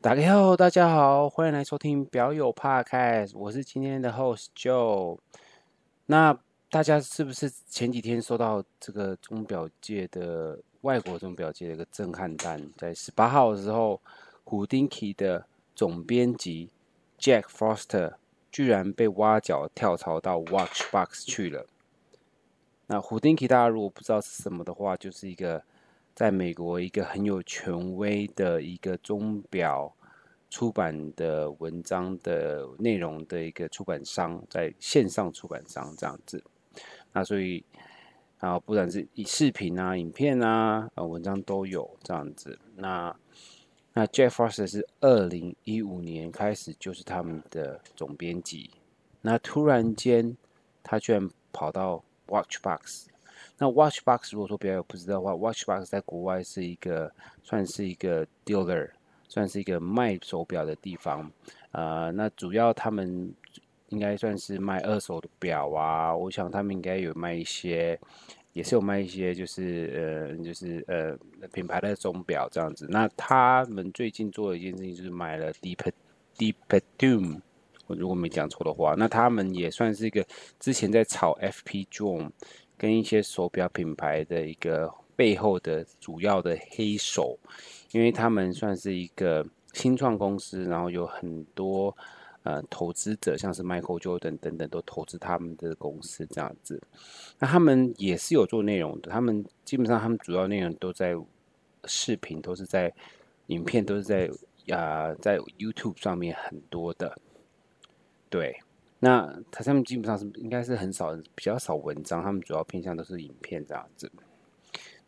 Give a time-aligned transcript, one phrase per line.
[0.00, 5.18] 大家好，大家好，欢迎来收听表友 Podcast，我是今天的 Host Joe。
[6.06, 6.38] 那
[6.70, 12.70] 大家是不是前几天收到这个钟表界的外国钟表界的一个震撼弹？
[12.76, 14.00] 在十八号的时候，
[14.44, 16.70] 虎丁奇的总编辑
[17.18, 18.14] Jack Foster
[18.52, 21.66] 居然被挖角跳槽到 Watchbox 去了。
[22.86, 25.64] 那虎丁奇大家如果不知道是什么的话，就是一个。
[26.18, 29.94] 在美国，一个很有权威的一个钟表
[30.50, 36.42] 出版的文章的内容的一个出版商，在线上出版商这样子。
[37.12, 37.64] 那所以
[38.40, 42.58] 啊，不管是以视频啊、影片啊、啊文章都有这样子。
[42.74, 43.14] 那
[43.92, 48.72] 那 Jack Foster 是二零一五年开始就是他们的总编辑，
[49.20, 50.36] 那突然间
[50.82, 53.04] 他居然跑到 Watchbox。
[53.58, 57.12] 那 Watchbox 如果说比较不知道的话，Watchbox 在国外是一个
[57.42, 58.88] 算是一个 dealer，
[59.28, 61.28] 算是一个卖手表的地方。
[61.72, 63.34] 呃，那主要他们
[63.88, 66.14] 应该算是卖二手的表啊。
[66.14, 67.98] 我想他们应该有卖一些，
[68.52, 72.86] 也是有卖一些，就是呃，就是呃品牌的钟表这样子。
[72.88, 75.90] 那他们最近做的一件事情就是买了 Deep
[76.36, 77.40] Deeptune，
[77.88, 80.24] 我如果没讲错的话，那他们也算是一个
[80.60, 82.30] 之前在炒 FP Journe。
[82.78, 87.36] 跟一些手表品牌的一个背后的主要的黑手，
[87.90, 91.94] 因为他们算是一个新创公司，然后有很多
[92.44, 96.80] 呃投资者，像是 Michael Jordan 等等都投资他们的公司这样子。
[97.38, 101.16] 那他们也是有做内容的，他们基本上他们主要内容都在
[101.84, 102.94] 视频，都是在
[103.48, 104.30] 影片，都是在
[104.72, 107.18] 啊、在 YouTube 上面很多的，
[108.30, 108.56] 对。
[109.00, 114.10] 那他他们基本上是应该是很少比较少文章，他们主要偏向都是影片这样子。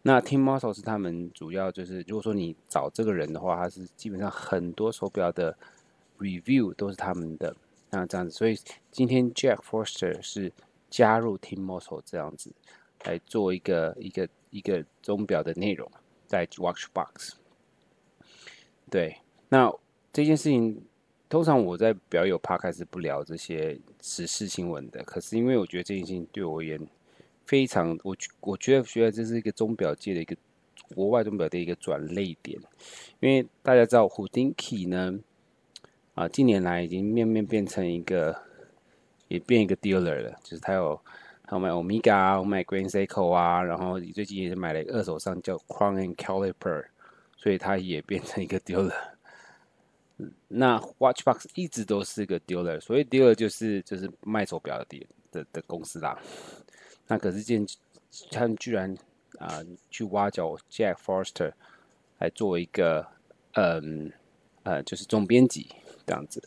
[0.03, 5.57] 那 Tim Mosel 是他们主要就是，如果说你找这个人的话，他是基本上很多手表的
[6.19, 7.55] review 都是他们的。
[7.91, 8.57] 那这样子，所以
[8.93, 10.53] 今天 Jack Foster 是
[10.89, 12.53] 加入 Tim Mossel 这样子
[13.05, 15.91] 来做一个一个一个钟表的内容
[16.29, 17.33] 在 Watchbox。
[18.89, 19.19] 对，
[19.49, 19.75] 那
[20.13, 20.87] 这件事情。
[21.31, 26.77] 通常我在表友趴开始不聊这些时事新闻的，可是因为我觉得这件事情对我而言
[27.47, 30.37] 非常，我我觉得觉得这是一个钟表界的一个
[30.93, 32.59] 国外钟表的一个转捩点，
[33.21, 35.21] 因为大家知道胡丁奇呢，
[36.15, 38.37] 啊近年来已经面面变成一个
[39.29, 41.01] 也变一个 dealer 了，就是他有
[41.45, 46.87] 他有买 Omega，买 Grand Seiko 啊，然后最近也是买了一个二手商叫 Crown and Caliper，
[47.37, 48.93] 所以他也变成一个 dealer。
[50.53, 56.19] 那 Watchbox 一直都是个 dealer，所以 dealer 就是就是卖手表的的的的公司啦。
[57.07, 57.65] 那可是见
[58.33, 58.93] 他们居然
[59.39, 61.53] 啊、去挖角 Jack Foster
[62.19, 63.07] 来做一个
[63.53, 64.13] 嗯
[64.65, 65.69] 呃就是总编辑
[66.05, 66.43] 这样子。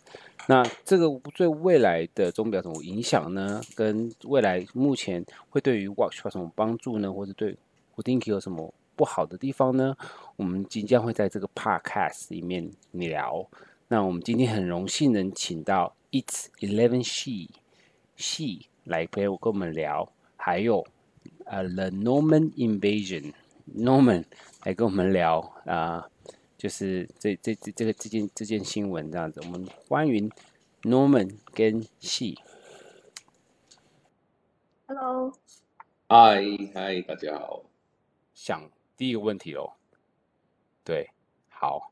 [0.47, 3.62] 那这个对未来的钟表什么影响呢？
[3.74, 7.12] 跟未来目前会对于 Watchbox 什么帮助呢？
[7.12, 7.58] 或者对
[7.96, 9.96] Hodinkee 有什么不好的地方呢？
[10.35, 13.50] 我们即将会在这个 podcast 里面聊。
[13.94, 17.52] 那我们今天很荣幸能请到 It's Eleven She
[18.16, 20.84] She 来陪我跟我们聊，还有
[21.46, 23.36] 呃 The Norman Invasion
[23.72, 24.26] Norman
[24.64, 26.09] 来跟我们聊啊、呃，
[26.58, 29.40] 就是这这这这个这件这件新闻这样子。
[29.42, 30.32] 我们欢迎
[30.82, 32.34] Norman 跟 She。
[34.88, 36.74] Hello，Hi，Hi，
[37.08, 37.62] 大家好。
[38.34, 39.74] 想第一个问题哦，
[40.84, 41.12] 对，
[41.48, 41.92] 好，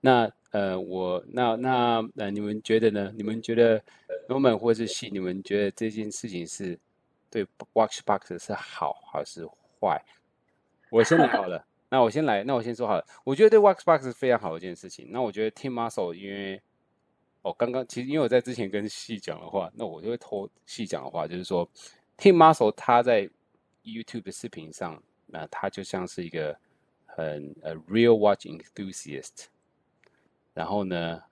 [0.00, 0.32] 那。
[0.54, 3.12] 呃，我那那呃，你们觉得呢？
[3.16, 3.82] 你们觉得
[4.28, 6.78] Norman 或是 She，你们觉得这件事情是
[7.28, 9.44] 对 Watchbox 是好还是
[9.80, 10.00] 坏？
[10.90, 13.04] 我先来好了， 那我先来，那我先说好了。
[13.24, 15.08] 我觉得对 Watchbox 是非常好的一件事情。
[15.10, 16.62] 那我觉得 Team Mossel，因为
[17.42, 21.68] 哦，刚刚其实因为我在之前跟 She 讲的话，那我就会偷 She 讲的话，就是说
[22.16, 23.28] ，Team Mossel 他在
[23.82, 26.56] YouTube 的视频上，那他就像是一个
[27.06, 29.46] 很呃 real watch enthusiast。
[30.54, 31.22] 然后呢，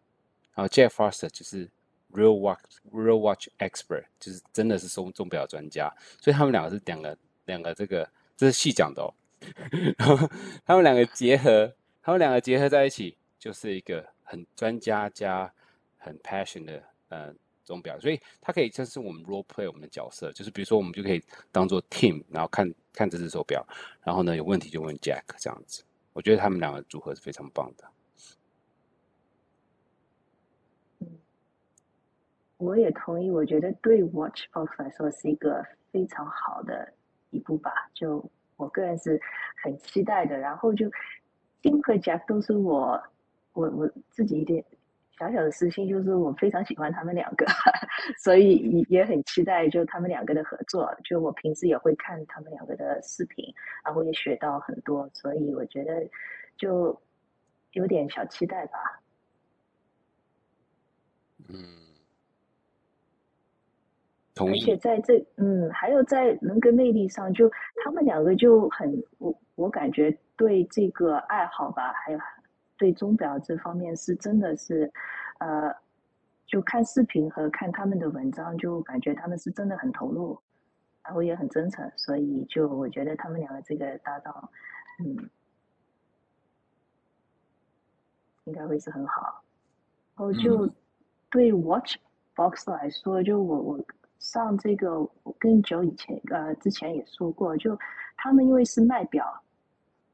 [0.54, 1.70] 然后 Jack Foster 就是
[2.12, 2.60] real watch
[2.92, 5.90] real watch expert，就是真的是钟钟表专家，
[6.20, 7.16] 所以他们两个是两个
[7.46, 9.14] 两个这个这是细讲的哦。
[9.96, 10.28] 然后
[10.64, 15.52] 他们两个结合，他们两个结合在一起，就是一个很专家加
[15.98, 17.34] 很 passion 的呃
[17.64, 23.66] 钟表，所以他可以像是我们 role play 我们的角色，就是比如说我们就可以当做 team，然后看看这只手表，
[24.04, 25.82] 然后呢有问题就问 Jack 这样子。
[26.12, 27.84] 我觉得他们两个组合是非常棒的。
[32.62, 36.88] 我也同意，我觉得对 Watchbox 来说是一个非常好的
[37.30, 37.72] 一步吧。
[37.92, 38.24] 就
[38.56, 39.20] 我个人是
[39.64, 40.38] 很期待的。
[40.38, 40.86] 然后就
[41.60, 43.02] Tim 和 Jack 都是我
[43.52, 44.64] 我我自己一点
[45.18, 47.44] 小小的私心，就是我非常喜欢他们两个，
[48.22, 50.94] 所以也很期待就他们两个的合作。
[51.02, 53.52] 就我平时也会看他们两个的视频，
[53.84, 56.08] 然后也学到很多，所以我觉得
[56.56, 56.96] 就
[57.72, 59.02] 有点小期待吧。
[61.48, 61.81] 嗯。
[64.46, 67.50] 而且在这，嗯，还有在人格魅力上，就
[67.84, 72.18] 他们两个就很，我我感觉对这个爱好吧，还有
[72.76, 74.90] 对钟表这方面是真的是，
[75.38, 75.74] 呃，
[76.46, 80.38] 就看视频和看他们的文章，就感觉他们是真的很投入，
[81.04, 84.50] 然后也很真诚，所以就我觉得他们两个这个搭档，
[85.00, 85.28] 嗯，
[88.44, 89.42] 应该会是很好。
[90.16, 90.68] 然后就
[91.30, 91.96] 对 Watch
[92.34, 93.80] Box 来说，就我我。
[94.22, 97.76] 上这个，我跟九以前呃之前也说过，就
[98.16, 99.26] 他们因为是卖表，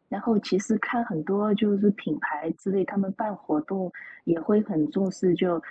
[0.09, 3.93] 然后其实看很多就是品牌之类，他们办活动
[4.25, 5.63] 也会很重视，就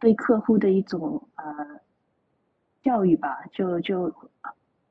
[0.00, 1.80] 对客户的一种呃
[2.82, 4.12] 教育吧，就就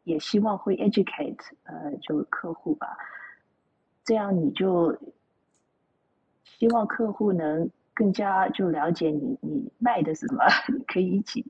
[0.06, 2.98] 也希望会 educate 呃就客户吧，
[4.06, 4.98] 这样你就
[6.46, 10.46] 希望客户能更加就了解你你卖的什么，
[10.88, 11.46] 可以一起。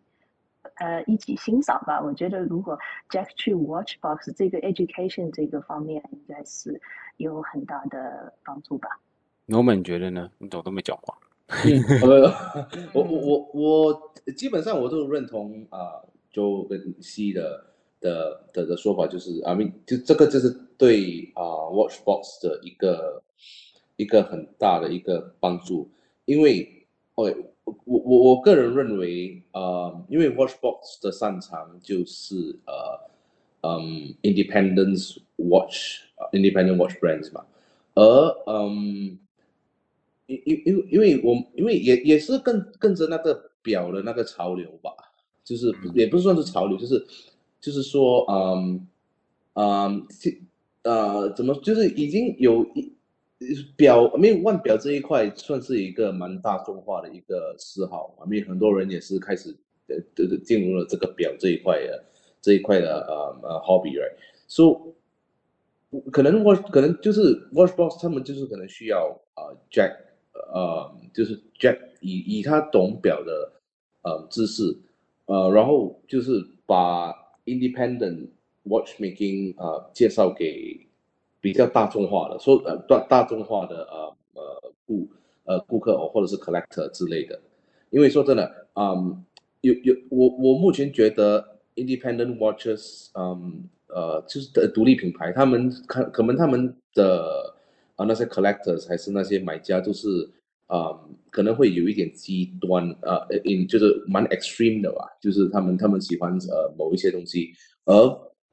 [0.79, 2.01] 呃，一起欣赏吧。
[2.01, 2.77] 我觉得如果
[3.09, 6.79] Jack 去 Watchbox 这个 education 这个方面，应该是
[7.17, 8.87] 有很大的帮助吧。
[9.47, 10.29] Norman 你觉得呢？
[10.37, 11.17] 你怎么都没讲话？
[12.93, 17.65] 我我我我基本上我都认同啊，就跟 C 的
[18.01, 21.41] 的的的说法，就是啊，就这个就是对啊
[21.71, 23.23] Watchbox 的一个
[23.95, 25.89] 一个很大的一个帮助，
[26.25, 26.76] 因为
[27.17, 27.35] OK。
[27.83, 33.09] 我我我个人认为，呃，因为 Watchbox 的擅长就是呃，
[33.61, 37.43] 嗯，Independence Watch，Independent Watch Brands 嘛，
[37.93, 38.03] 而
[38.47, 39.19] 嗯，
[40.27, 44.91] 因因因因为我因为也也是跟跟着那个表的那个潮流吧，
[45.43, 47.05] 就是也不是算是潮流，就是
[47.59, 48.87] 就是说，嗯
[49.55, 50.07] 嗯，
[50.83, 52.93] 呃，怎么就是已经有一。
[53.75, 59.55] 表没有腕表这一块算是一个蛮大众化的一个嗜好，因为很多人也是开始
[59.87, 62.03] 呃呃进入了这个表这一块的
[62.41, 64.95] 这一块的呃呃 hobby，right？So
[66.11, 69.95] 可能我可能就是 Watchbox 他们就是可能需要啊、Jack
[70.33, 73.53] 呃就是 Jack 以以他懂表的
[74.01, 74.63] 呃知识
[75.25, 77.13] 呃然后就是把
[77.45, 78.29] Independent
[78.65, 80.86] Watchmaking 呃介绍给。
[81.47, 85.09] 比较大众化的，说呃大大众化的呃呃顾
[85.45, 87.39] 呃顾客哦，或者是 collector 之类的，
[87.89, 89.23] 因为说真的，嗯，
[89.61, 97.55] 有有我我目前觉得 independent watches，嗯呃就是的独立品牌，他们看可能他们的
[97.95, 100.09] 啊那些 collectors 还是那些买家都是
[100.67, 107.53] 嗯可能会有一点极端呃 in 就是蛮 extreme 的吧，就是他们他们喜欢呃某一些东西，
[107.85, 107.93] 而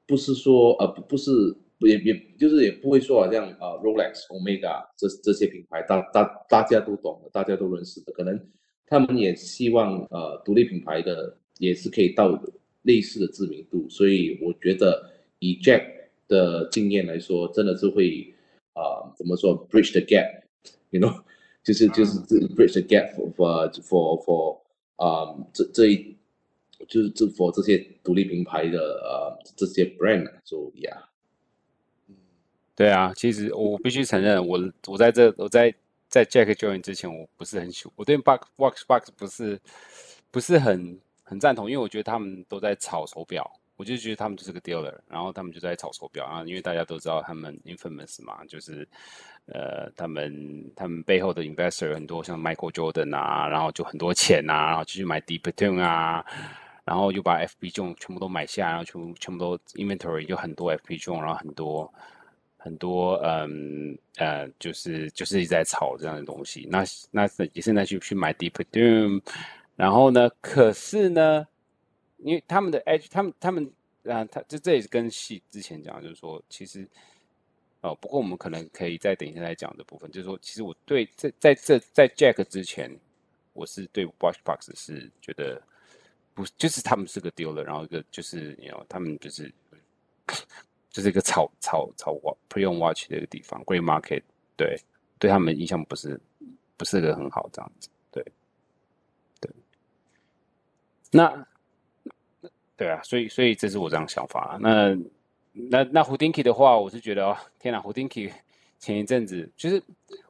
[0.07, 1.31] 不是说呃不是。
[1.79, 8.39] 也也就是也不会说好像啊，Rolex、Omega 这这些品牌大大大家都懂的，大家都认识的，可能
[8.87, 12.41] 他们也希望呃独立品牌的也是可以到
[12.83, 15.83] 类似的知名度，所以我觉得以 Jack
[16.27, 18.33] 的经验来说，真的是会
[18.73, 21.21] 啊、呃、怎么说 bridge the gap，you know，
[21.63, 22.19] 就是就是
[22.55, 24.59] bridge the gap for for for
[24.95, 26.15] 啊、um, 这这一
[26.87, 30.97] 就是这 for 这些独立品牌的呃这些 brand，so yeah。
[32.75, 35.73] 对啊，其实我必须承认，我我在这我在
[36.09, 39.57] 在 Jack join 之前，我不是很喜，我对 Box Watchbox 不是
[40.29, 48.85] 不是很很赞同，因为我觉得他们都在炒手表，我就觉得他们就是个 dealer，然后他们就在炒手表，然后因为大家都知道他们 infamous 嘛，就是
[49.45, 56.25] 呃他们他们背后的 investor 很多，像 Michael Jordan 啊，然后就很多钱啊，然后就去买 De Botton 啊，
[56.83, 61.89] 然后就把 FP 钟全部都买下，然后全部全部都 inventory 就很多 FP 钟然后很多。
[62.65, 69.21] 很多嗯呃，就是就是一直在炒这样的东西，那那也是在去去买 Deep Doom，
[69.75, 71.47] 然后呢，可是呢，
[72.17, 73.71] 因为他们的 Edge，他们他们
[74.05, 76.87] 啊，他这这也是跟戏之前讲，就是说其实
[77.81, 82.89] 哦，不过我们可能可以再等一下再讲的部分，就是说其实我对在在这在 Jack 之前，
[83.53, 85.61] 我是对 Watchbox 是觉得
[86.33, 89.53] 不就是他们是个丢了然后一个就是你知道他们就是。
[90.95, 92.13] 就是一个炒炒炒
[92.49, 94.21] pre-owned watch 的一个地方，grey market，
[94.55, 94.79] 对，
[95.19, 96.17] 对他们印象不是
[96.77, 98.23] 不是个很好这样子，对，
[99.41, 99.51] 对，
[101.11, 101.45] 那
[102.77, 104.57] 对啊，所以所以这是我这样想法。
[104.61, 104.95] 那
[105.51, 108.31] 那那 Hodinkee 的话，我是觉得哦，天哪，Hodinkee
[108.79, 109.83] 前一阵子就是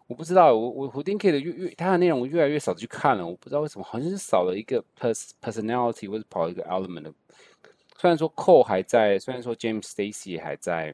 [0.07, 7.13] 我不知道，我我 Houdini 的越越他的内容我越来越少去看了，我不知道为什么，好像是少了一个 personality，或者跑一个 element。
[7.97, 10.93] 虽然说 Cole 还在，虽然说 James Stacey 还在，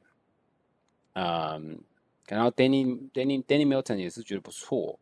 [1.14, 1.80] 嗯，
[2.28, 5.00] 然后 Danny Danny Danny Milton 也是觉得不错，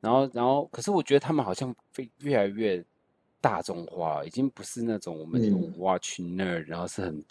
[0.00, 2.82] 然后然后可是我觉得他们好像会越来越
[3.40, 7.24] 大众化，已经不是那种我们这种 watch nerd，、嗯、然后是很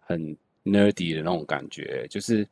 [0.00, 2.48] 很 nerdy 的那种感觉，就是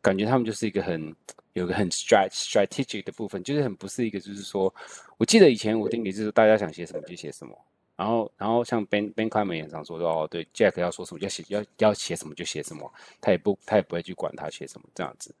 [0.00, 1.14] 感觉他们就是一个很。
[1.56, 4.70] 有个很 strat strategic 的部分，就是很不是一个，就是说，
[5.16, 7.58] 我记得以前我听你就是大家想写什么就写什么，
[7.96, 15.34] 然后然后像 Ben Ben Clyman 也常说哦，对 Jack 要说什么要写要要写什么就写什么，他也不他也不会去管他写什么这样子。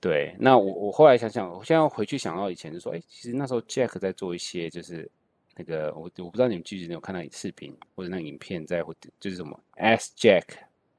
[0.00, 5.10] 对，那我我后来想想，我现在回去想到以前就说，哎，其实那时候 Jack 在做一些就是
[5.56, 10.44] 那个我我不知道你们记不记得有看到视频或者那个影片在或就是什么 Ask Jack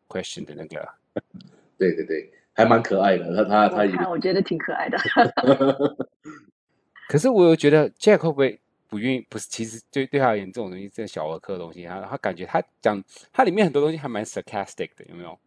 [0.07, 0.87] question 的那个，
[1.77, 2.31] 对对对。
[2.51, 4.97] 还蛮可爱的，他他他，他我，我觉得挺可爱的。
[7.07, 9.25] 可是我又觉得 Jack 会不会不愿意？
[9.29, 15.39] 不是，其实对对他而言，这种东西，这小儿科的东西，他他感觉他讲他里面很多东西还蛮 sarcastic 的，有没有？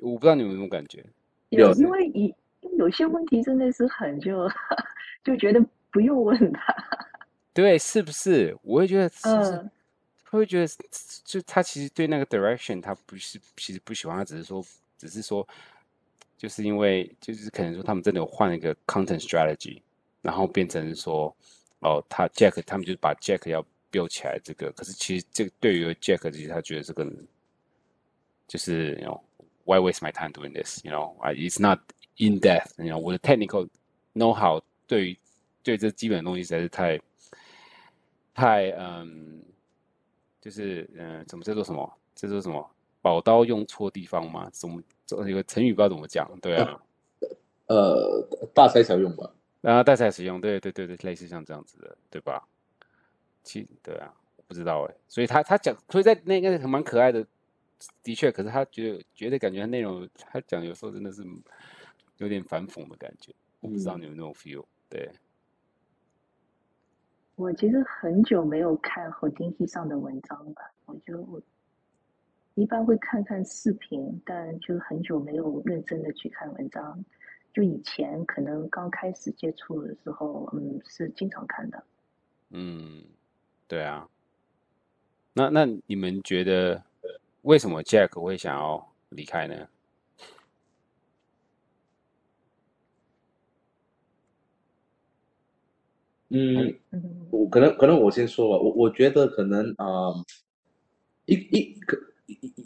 [0.00, 1.04] 我不知道你们有没有感觉？
[1.50, 4.48] 有，因为有有些问题真的是很就
[5.22, 6.74] 就觉得不用问他。
[7.54, 8.56] 对，是不是？
[8.62, 9.70] 我会觉得是不是，嗯，
[10.24, 10.66] 他会觉得
[11.24, 14.64] 就他其实对那个 direction 他不是其实不喜欢，他只是说。
[14.96, 15.46] 只是说，
[16.38, 19.82] 就是因为就是可能说他们真的有换一个 content strategy，
[20.22, 21.34] 然后变成说，
[21.84, 23.62] 哦，他 Jack 他们就把 Jack 要
[23.92, 27.06] build 起来这个，可是其实这个对于 Jack 其实他觉得这个
[28.48, 29.20] 就是，you know
[29.64, 31.78] why waste my time doing this？You know it's not
[32.16, 33.68] in depth，you know 我的 technical
[34.14, 35.18] know how 对于
[35.62, 36.98] 对这基本的东西实在是太
[38.34, 39.42] 太嗯，
[40.40, 41.92] 就是嗯，怎么叫做什么？
[42.14, 42.70] 这叫做什么？
[43.02, 44.48] 宝刀用错地方吗？
[44.52, 44.82] 怎么？
[45.06, 46.80] 这有个成语不知道怎么讲，对啊，
[47.66, 49.30] 呃，大材小用吧。
[49.64, 52.46] 啊，大材使用，对对对对，类似像这样子的，对吧？
[53.42, 54.14] 其对啊，
[54.46, 54.94] 不知道哎。
[55.08, 57.26] 所以他他讲，所以在那个蛮可爱的，
[58.02, 61.24] 的确，可是他觉得觉得感觉他内容他讲有时候真的是
[62.18, 64.64] 有点反讽的感觉，我不知道你有没有那种 feel？
[64.88, 65.10] 对。
[67.36, 70.54] 我其实很久没有看 Hodinkee 上的文章了，
[70.86, 71.42] 我觉得我。
[72.56, 77.04] 一般会看看视频，但就很久没有认真的去看文章。
[77.54, 81.84] 就以前可能刚开始接触的时候，嗯，是经常看的。
[82.50, 83.04] 嗯，
[83.68, 84.08] 对啊。
[85.32, 86.82] 那那你们觉得
[87.42, 89.68] 为什么 Jack 会想要离开呢？
[96.30, 96.76] 嗯，
[97.30, 98.56] 我可能可能我先说吧。
[98.56, 100.24] 我我觉得可能啊、呃，
[101.26, 101.96] 一一个。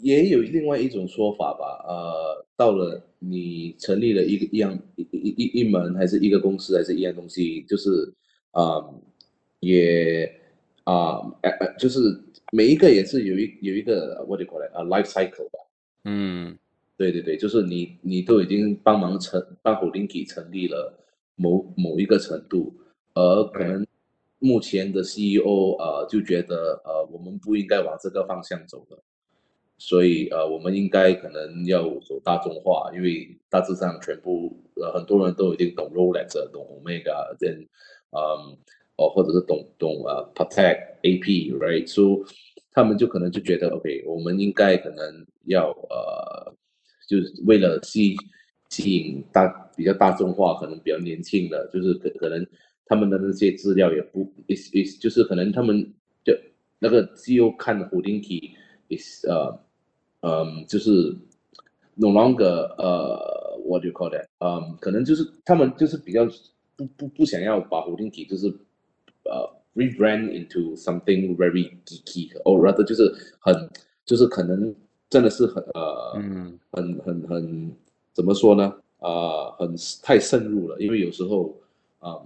[0.01, 8.11] 也有另外一种说法吧，呃，到了你成立了一个一样一一一一门还是一个公司还是一样东西，就是
[8.51, 8.93] 啊、呃，
[9.59, 10.25] 也
[10.85, 11.99] 啊，呃，呃，就是
[12.51, 15.59] 每一个也是有一有一个 what do you call it 啊 life cycle 吧，
[16.05, 16.57] 嗯，
[16.97, 20.97] 对对对，就是你你都已经帮忙成帮 Hodinkee 成立了
[21.35, 22.73] 某某一个程度，
[23.13, 23.85] 而可能
[24.39, 29.03] 目前的 CEO 呃就觉得呃我们不应该往这个方向走了。
[29.81, 37.65] 所以呃，我们应该可能要走大众化，因为大致上全部呃很多人都已经懂 Rolex，懂 Omega，跟
[38.11, 38.57] 嗯
[38.97, 42.29] 哦或者是懂懂呃 Patek AP，right？So
[42.73, 46.53] 他们就可能就觉得 OK，我们应该可能要呃
[47.07, 48.17] 就是为了吸
[48.67, 52.45] 吸引大比较大众化，可能比较年轻的，就是可可能
[52.85, 55.81] 他们的那些资料也不 is is 就是可能他们
[56.25, 56.37] 就
[56.79, 58.51] 那个只有看 Hodinkee
[58.89, 59.57] is 呃。
[60.21, 61.15] 嗯，就是
[61.95, 62.45] no longer
[62.77, 64.25] 呃，what do you call that？
[64.39, 66.25] 嗯，可能就是他们就是比较
[66.75, 68.47] 不不不想要把 Hodinkee 就是
[69.23, 73.69] 呃 rebrand into something very geeky，or rather 就是很
[74.05, 74.73] 就是可能
[75.09, 77.71] 真的是很呃，嗯，很很很
[78.13, 78.73] 怎么说呢？
[78.99, 81.55] 啊、呃，很太深入了，因为有时候
[82.01, 82.21] 嗯，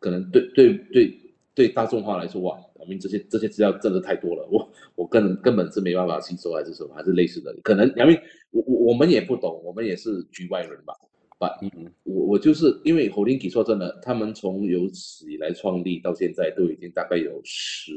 [0.00, 1.18] 可能对对对
[1.54, 2.58] 对大众化来说哇。
[2.82, 7.54] 我们这些这些资料真的太多了，我我根根本是没办法吸收，还是什么，还是类似的。
[7.62, 8.20] 可能因为
[8.50, 10.92] 我我我们也不懂，我们也是局外人吧。
[11.38, 17.92] But, 嗯，我我就是因为 Hodinkee 说真的，他们从有史以来创立到现在，都已经大概有十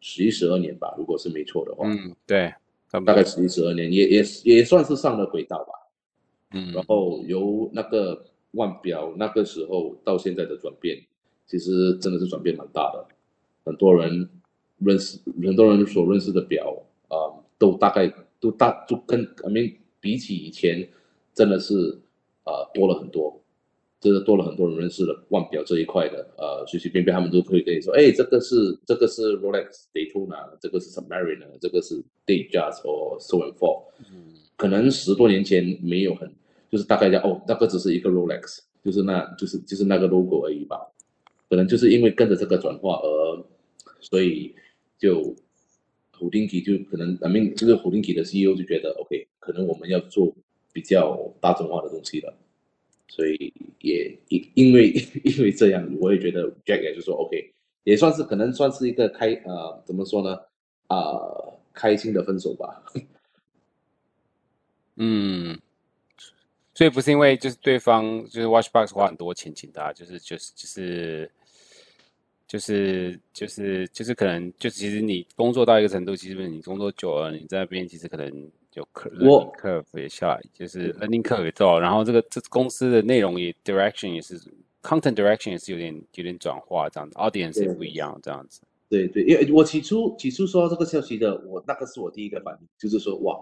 [0.00, 1.86] 十一十二年吧，如果是没错的话。
[1.88, 2.52] 嗯，对，
[2.90, 5.72] 大概十一十二年，也也也算是上了轨道吧。
[6.54, 8.22] 嗯，然后由那个
[8.52, 10.98] 腕表那个时候到现在的转变，
[11.46, 13.06] 其实真的是转变蛮大的。
[13.64, 14.28] 很多人
[14.78, 16.76] 认识，很多人所认识的表
[17.08, 20.88] 啊、呃，都大概都大，就跟 I mean 比起以前，
[21.34, 21.74] 真的是
[22.44, 23.40] 呃多了很多，
[24.00, 36.28] 真的多了很多人认识了腕表这一块的，呃随随便便他们都可以跟你说，哎，这个是这个是 Rolex Daytona，这个是 Submariner，这个是 Datejust or So and Forth，嗯，可能十多年前没有很，
[36.68, 40.76] 就是大概讲哦，那个只是一个 Rolex，就是那就是就是那个 logo 而已吧，
[41.48, 43.44] 可能就是因为跟着这个转化而，
[44.02, 44.54] 所以
[44.98, 45.34] 就。
[46.14, 50.32] 虎丁奇就可能，I mean，这个虎丁奇的 CEO 就觉得，OK，可能我们要做
[50.72, 52.32] 比较大众化的东西了，
[53.08, 54.92] 所以也因因为
[55.24, 60.36] 因为这样，我也觉得 Jack 也就说 OK，也算是可能算是一个开呃，怎么说呢？
[60.86, 62.84] 啊、呃，开心的分手吧。
[64.94, 65.58] 嗯，
[66.72, 71.28] 所以不是因为就是对方就是 Watchbox 花很多钱请他，就是就是就是。
[72.52, 78.28] 就是就是就是可能就其实你工作到一个程度，其实你工作久了，你在那边其实可能
[78.74, 84.38] 有 learning curve 也下来，就是 learning curve 也到，然后这个这公司的内容也 direction 也是
[84.82, 88.60] content direction 也是有点有点转化这样子，audience 也不一样这样子。
[88.90, 93.40] 对对，因为我起初起初收到这个消息的，我那个是我第一个反应，就是说哇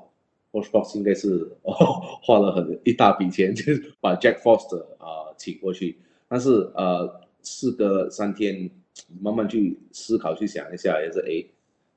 [0.53, 1.75] ，Watchbox 应该是哦
[2.23, 5.99] 花了很一大笔钱，就是把 Jack Foster 啊、呃、请过去，
[6.29, 8.71] 但是呃事隔三天。
[9.21, 11.45] 慢慢去思考，去想一下，也是哎，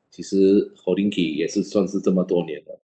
[0.09, 2.79] 其实 Hodinkee 也是算是这么多年了，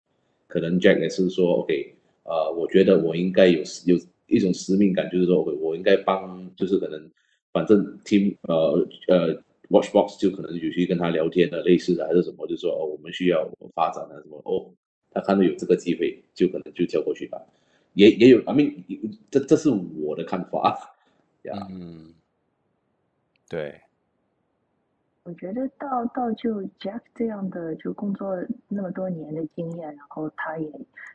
[0.48, 3.98] 可能 Jack 也是说 OK，呃，我觉得我应该有有
[4.28, 7.10] 一种使命感，就是说我我应该帮，就是可能
[7.52, 14.72] 反正 Team 呃呃 Watchbox 就可能有去跟他聊天的，类似的还是什么，就是说哦，我们需要发展啊什么哦，
[15.12, 17.40] 他看到有这个机会，就可能就跳过去吧，
[17.94, 18.74] 也也有，I mean，
[19.30, 20.96] 这这是我的看法，
[21.44, 22.14] 呀，嗯，
[23.48, 23.80] 对。
[25.24, 28.36] 我觉得到到就 Jack 这样的就工作
[28.68, 30.72] 那么多年的经验，然后他也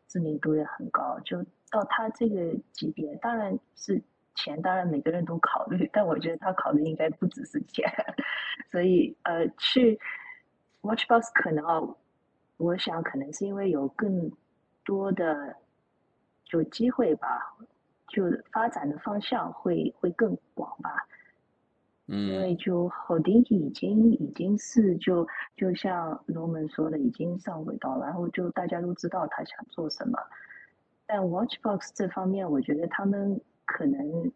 [0.07, 4.01] 知名度也很高，就到他这个级别，当然是
[4.37, 7.85] 钱，当然每个人都考虑，但我觉得他考虑应该不只是钱，
[8.71, 9.99] 所以呃去
[10.83, 11.81] Watchbox 可能啊，
[12.59, 14.31] 我想可能是因为有更
[14.85, 15.57] 多的
[16.45, 17.57] 就机会吧，
[18.09, 21.05] 就发展的方向会会更广吧。
[22.07, 30.19] 嗯，因为就 Hodinkee 已经已经是就就像罗门说的，已经上轨道了，然后就大家都知道他想做什么。
[31.07, 34.31] 但 Watchbox 这方面，我觉得他们可能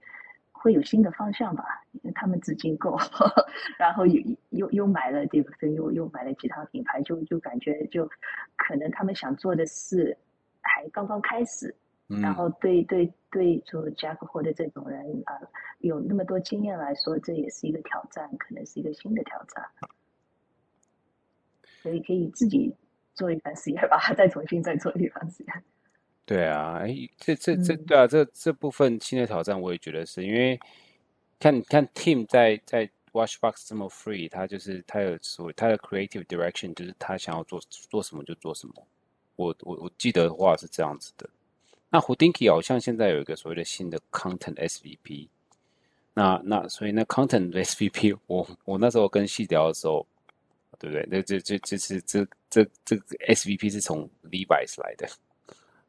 [0.52, 2.96] 会有新的方向吧，因为他们资金够，
[3.78, 8.08] 然后又又又买了 Davidson，又又买了其他品牌，就就感觉就
[8.56, 10.16] 可能他们想做的事
[10.62, 11.74] 还刚刚开始。
[12.08, 15.38] 然后对对对，就 Jack 或者这种人啊，
[15.80, 19.62] 有那么多经验来说，这也是一个挑战，可能是一个新的挑战，
[21.82, 22.74] 所以可以自己
[23.14, 25.62] 做一番实验吧， 再重新再做一番实验。
[26.24, 30.58] 对啊，哎，这这这对啊，这这部分新的挑战，我也觉得是因为
[31.38, 38.86] 看看 Team 在在 Watchbox 这么 free，他就是他有所谓他的 creative direction，就是他想要做做什么就做什么。
[39.36, 41.28] 我我我记得的话是这样子的。
[41.90, 45.28] 那 Hodinkee 好像现在有一个所谓的新的 Content SVP，
[46.14, 50.06] 那那所以那 Content SVP，我我那时候跟细聊的时候，
[50.78, 51.06] 对不对？
[51.10, 55.08] 那这这这是这这这个 SVP 是从 Levi's 来的，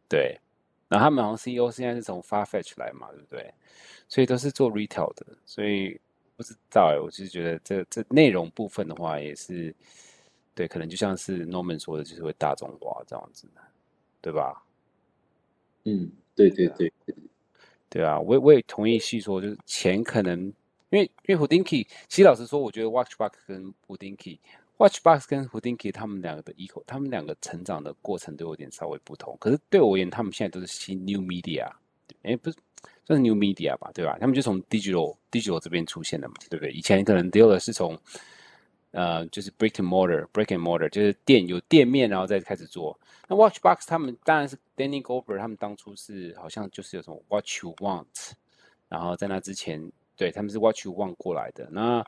[0.08, 0.40] 对。
[0.88, 3.54] 然后他们好像 CEO 现在是从 Farfetch 来嘛，对不对？
[4.08, 6.00] 所以都是做 Retail 的，所以
[6.36, 9.72] 不知道哎，我就是觉得这这内容部分的话也是，
[10.56, 13.48] 对，可能就像是 Norman 说的，就是会大众化这样子，
[14.20, 14.64] 对吧？
[15.86, 16.92] 嗯，对对对
[17.89, 20.39] 对，啊，我我也同意细说，就是钱可能，
[20.89, 29.36] 因为因为 Hodinkee，其实老实说，我觉得 Watchbox 跟 Hodinkee，Watchbox 跟 Hodinkee 他们两个的 eco，他们两个成长的过程都有点稍微不同。
[29.39, 31.72] 可是对我而言，他们现在都是新 New Media，
[32.22, 32.58] 哎，不是
[33.06, 34.18] 算是 New Media 吧，对吧？
[34.20, 36.72] 他们就从 Digital Digital 这边出现的嘛，对不对？
[36.74, 37.98] 以前可能 Dealer 是从
[38.91, 42.99] 呃，就是 brick and mortar，brick and mortar 就是店有店面，然后再开始做。
[43.28, 48.32] 那 Watchbox 他们当然是 Danny Gober，他们当初是好像就是有什么 What You Want，
[48.88, 51.69] 然后在那之前，对他们是 What You Want 过来的。
[51.71, 52.04] 那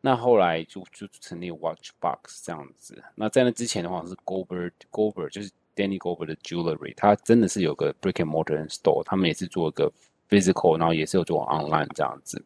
[0.00, 3.04] 那后来就就成立 Watchbox 这样子。
[3.14, 9.92] 那在那之前的话是 Gober Gober，就是 Danny Gober 的 Jewelry，他真的是有个 brick and mortar store，他们也是做一个
[10.30, 12.42] physical，然后也是有做 online 这样子。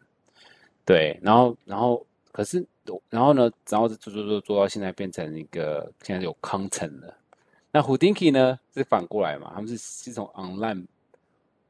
[0.85, 2.67] 对，然后然后可是。
[3.11, 7.15] 然后呢，然后做做做做到现在变成一个现在有 content 了。
[7.71, 9.53] 那 Hodinkee 呢是反过来嘛？
[9.55, 10.87] 他们是是从 online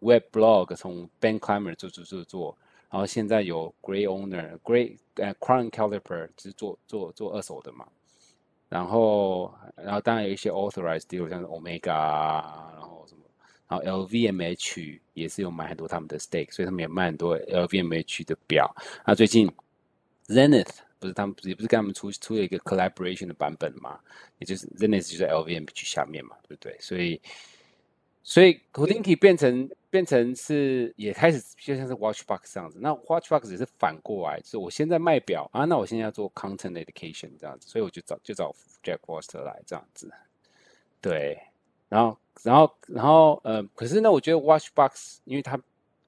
[0.00, 2.56] web blog 从 Ben Clymer 做做做做，
[2.90, 7.86] 然后现在有 Great Owner Great 呃 Crown caliper 就是做做做二手的嘛。
[8.68, 13.22] 然后然后当然有一些 authorized deal 像是 Omega 啊，然后什么
[13.66, 18.72] 然后 LVMH 也是有买很多他们的 stake，所以他们也卖很多 LVMH 的表。
[19.06, 19.50] 那最近
[20.26, 23.98] Zenith 不是他们也不是跟他们出出了一个 collaboration 的版本嘛？
[24.38, 26.76] 也就是 Zenith 就在 LVMH 下面嘛，对不对？
[26.80, 27.20] 所以
[28.22, 32.78] 所以 Hodinkee 变成变成是也开始就像是 Watchbox 这样子。
[32.80, 40.10] 那 Watchbox 也是反过来，就是我现在卖表啊，那我现在要做 content education 这样子，所以我就找就找 Jack Forster 来这样子，
[41.00, 41.38] 对。
[41.90, 45.58] 然后，然后，然后，呃，可是呢，我觉得 Watchbox，因为它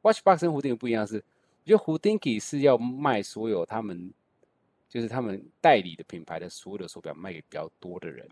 [0.03, 1.25] Watchbox 跟 Hodinkee 不一样是，
[1.65, 4.13] 我觉得 Hodinkee 是要卖所有他们，
[4.91, 8.29] 就是他们代理的品牌的所有的手表卖给比较多的人。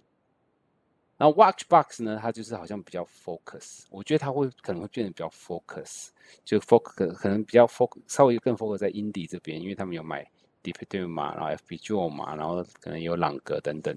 [1.17, 6.09] 然后 Watchbox 呢，它就是好像比较 focus，我觉得它会可能会变得比较 focus，
[6.45, 10.29] 就 focus 可能比较 focus 稍微更 focus 在 indie 这边，因为他们有买
[10.63, 13.97] Dippedale 嘛，然后 FP Joe 嘛，然后可能有朗格等等。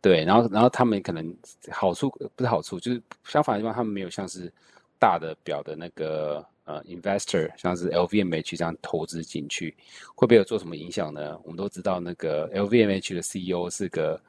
[0.00, 1.36] 对，然后然后他们可能
[1.72, 4.52] 好处不是好处，就是相反的地方，他们没有像是
[5.00, 9.74] 大的表的那个呃 investor，像是 LVMH 这样投资进去，
[10.14, 11.38] 会不会有做什么影响呢？
[11.44, 14.20] 我们都知道那个 LVMH 的 CEO 是个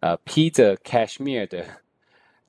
[0.00, 1.64] 呃披着 cashmere 的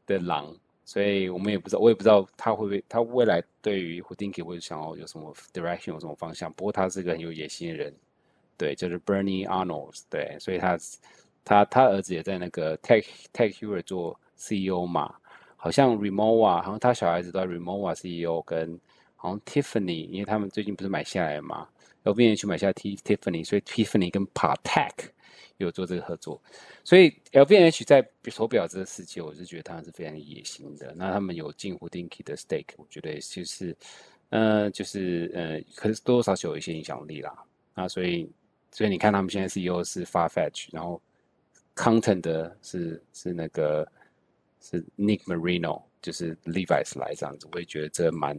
[0.06, 6.52] 的狼，所以我们也不知道，我也不知道他会不会，他未来对于 Hodinkee 会想要有什么 direction，有什么方向。
[6.54, 7.94] 不过他是个很有野心的人，
[8.58, 10.78] 对，就是 Bernie Arnold，对，所以他。
[11.46, 15.16] 他他儿子也在那个 Tech TechHeuer 做 CEO 嘛，
[15.56, 18.80] 好像 Remova，好像他小孩子都在 Remova CEO 跟
[19.22, 21.68] 好像 Tiffany，因为他们最近不是买下来嘛
[22.06, 25.10] ，LVMH 买下 T Tiffany，所以 Tiffany 跟 Patek
[25.58, 26.42] 有做这个合作，
[26.84, 30.94] 所以 LVMH 在手表这个世界，我是觉得他们是非常野心的。
[30.96, 33.76] 那他们有进 Hodinkee 的 stake，我觉得就是，
[34.30, 37.34] 呃，就是呃，可是多多少少有一些影响力啦。
[37.76, 38.32] 那所以，
[38.72, 41.02] 所以你看他们现在 CEO 是 Farfetch，然后。
[41.76, 43.90] Content 的是是那个
[44.60, 48.38] 是 Nick Marino，就是 Levi's 来这样子，我也觉得这蛮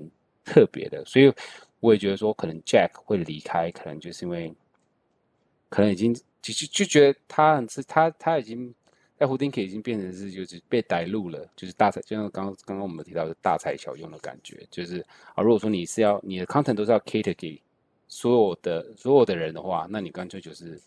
[0.51, 1.33] 特别的，所以
[1.79, 4.53] 我也觉得说可能 Jack 会离开，可能就是因为
[5.69, 8.75] 可能已经就就就觉得他很是他他已经
[9.17, 17.61] 在胡丁 K 已经变成是就是被逮路了，就是大材就像刚刚刚我们提到的大材小用的感觉，就是啊如果说你是要你的 Content 都是要 cater 给
[18.09, 20.81] 所有的所有的人的话，那你干脆就是。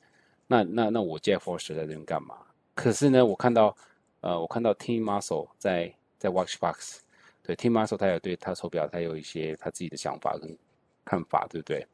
[0.45, 2.36] 那那那我 Jack Forster 在这边干嘛？
[2.76, 3.76] 可是呢，我看到，
[4.19, 6.97] 呃，我看到 Team Muscle 在在 Watchbox，
[7.43, 10.58] 对 Tim Marceau 他有对他手表他有一些他自己的想法跟
[11.06, 11.86] 看法，对不对？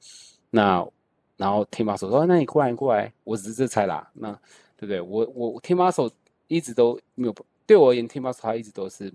[0.50, 0.88] 那
[1.36, 4.32] 然后 Tim Marceau 说：“那你过来，你过来，我只是这猜啦。”那
[4.78, 5.02] 对不对？
[5.02, 6.10] 我我 Tim Marceau
[6.48, 7.36] 一直都没有
[7.66, 9.10] 对我而言，Tim Marceau 他一直都是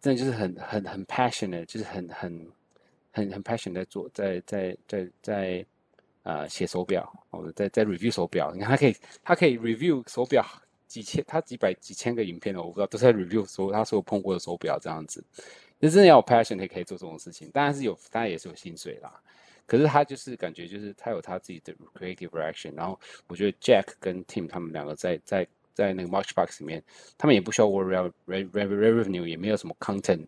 [0.00, 2.48] 真的就是很很很 passionate，就是很很
[3.12, 5.10] 很很 passionate 在做在在在在。
[5.22, 5.66] 在
[6.22, 10.44] 呃，写手表，或者在在 review 手表，你看他可以，他可以 review 手表
[10.90, 15.22] 几千，他几百几千个影片的，我不知道都是在 review 所他所有碰过的手表这样子。
[15.78, 19.12] 那真的要有 passion，可以可以做这种事情，当然是有，当然也是有薪水啦。
[19.66, 22.98] 可是他就是感觉就是他有他自己的 creative direction，然后
[23.28, 26.82] 我觉得 Jack 跟 Tim 他们两个在在在那个 Matchbox 里面，
[27.16, 30.26] 他们也不需要 worry revenue，也没有什么 content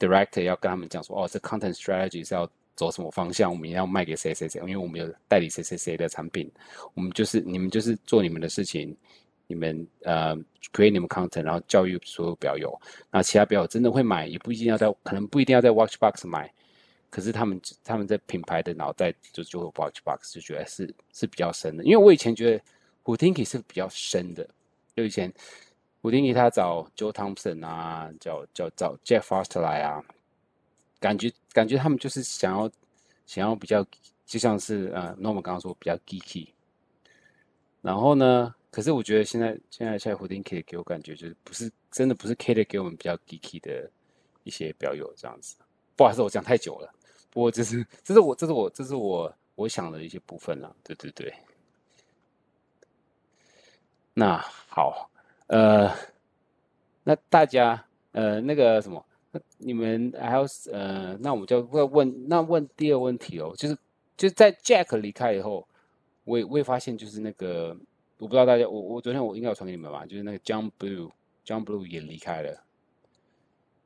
[0.00, 2.50] director 要跟他们讲说，哦，这 content strategy 是要。
[2.74, 3.52] 走什么方向？
[3.52, 4.58] 我们要卖给谁谁谁？
[4.60, 6.50] 因为我们有代理谁谁谁的产品，
[6.94, 8.96] 我们就是你们就是做你们的事情，
[9.52, 10.34] 你们呃
[10.72, 12.80] create 你们 content，然后教育所有表友。
[13.10, 16.50] 那其他表友真的会买，也不一定要在，可能不一定要在 Watchbox 买，
[17.10, 21.84] 可是他们他们在品牌的脑袋就就 Watchbox 就觉得是是比较深的。
[21.84, 22.64] 因为我以前觉得
[23.04, 24.48] Hodinkee 是比较深的，
[24.96, 25.30] 就以前
[26.00, 30.02] Hodinkee 他找 Joe Thompson 啊，叫叫找 Jack Foster 来啊。
[30.98, 32.70] 感觉感觉他们就是想要
[33.26, 33.84] 想要比较，
[34.24, 36.48] 就像是呃，Norman 刚刚说比较 geeky。
[37.80, 43.88] 然后呢，可是我觉得现在现在在 Hodinkee 给我感觉就是不是真的不是 K 的给我们比较 geeky 的
[44.42, 45.56] 一些表友这样子。
[45.94, 46.92] 不好意思，我讲太久了。
[47.30, 50.74] 不过这是这是我这是我这是我我想的一些部分了。
[50.82, 51.32] 对对对。
[54.14, 55.08] 那好，
[55.46, 55.94] 呃，
[57.04, 59.04] 那大家呃那个什么。
[59.34, 63.74] 那你们还要呃，那我们就会问，那问第二问题哦，就是
[64.14, 65.66] 就在 Jack 离开以后，
[66.24, 67.74] 我也我也发现就是那个，
[68.22, 72.62] 我不知道大家，我我昨天我应该有传给你们吧，就是那个 John Blue，John Blue 也离开了，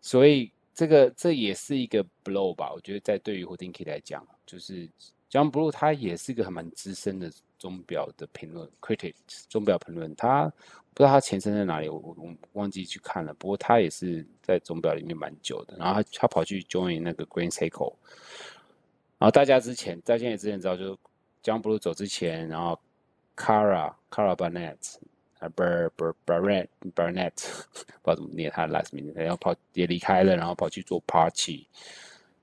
[0.03, 4.87] 所以这个这也是一个 blow 吧，我觉得在对于 Hodinkee 来讲，就是
[5.31, 9.14] John Blue 他也是一个还蛮资深的钟表的评论 critic，
[9.49, 10.53] 钟表评论他。
[10.92, 13.33] 不知道他前身在哪里，我我忘记去看了。
[13.35, 15.77] 不过他也是在钟表里面蛮久的。
[15.79, 17.94] 然后他他跑去 join 那个 Green Circle，。
[19.18, 20.90] 然后大家之前，大家也之前知道，就是
[21.42, 22.79] John Blue 走之前，然后
[23.37, 24.96] Kara Kara Barnett
[25.38, 27.35] 啊，Ber Ber Barnett Barnett，
[27.72, 31.66] 不知道怎么念他的 last 名字，然后跑也离开了，然后跑去做 Party，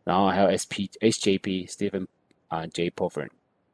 [0.04, 2.06] 然后还有 SP SJP Stephen
[2.48, 3.30] 啊 J Povern，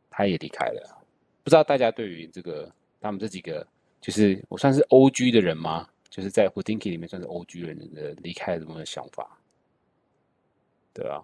[0.10, 0.97] 他也离开了。
[1.43, 3.65] 不知道大家对于这个他们这几个，
[3.99, 5.88] 就是我算是 OG 的人吗？
[6.10, 9.38] 就是在 h o d i n k i 里面算是 OG 的人的离开有什么想法？
[10.91, 11.23] 对啊，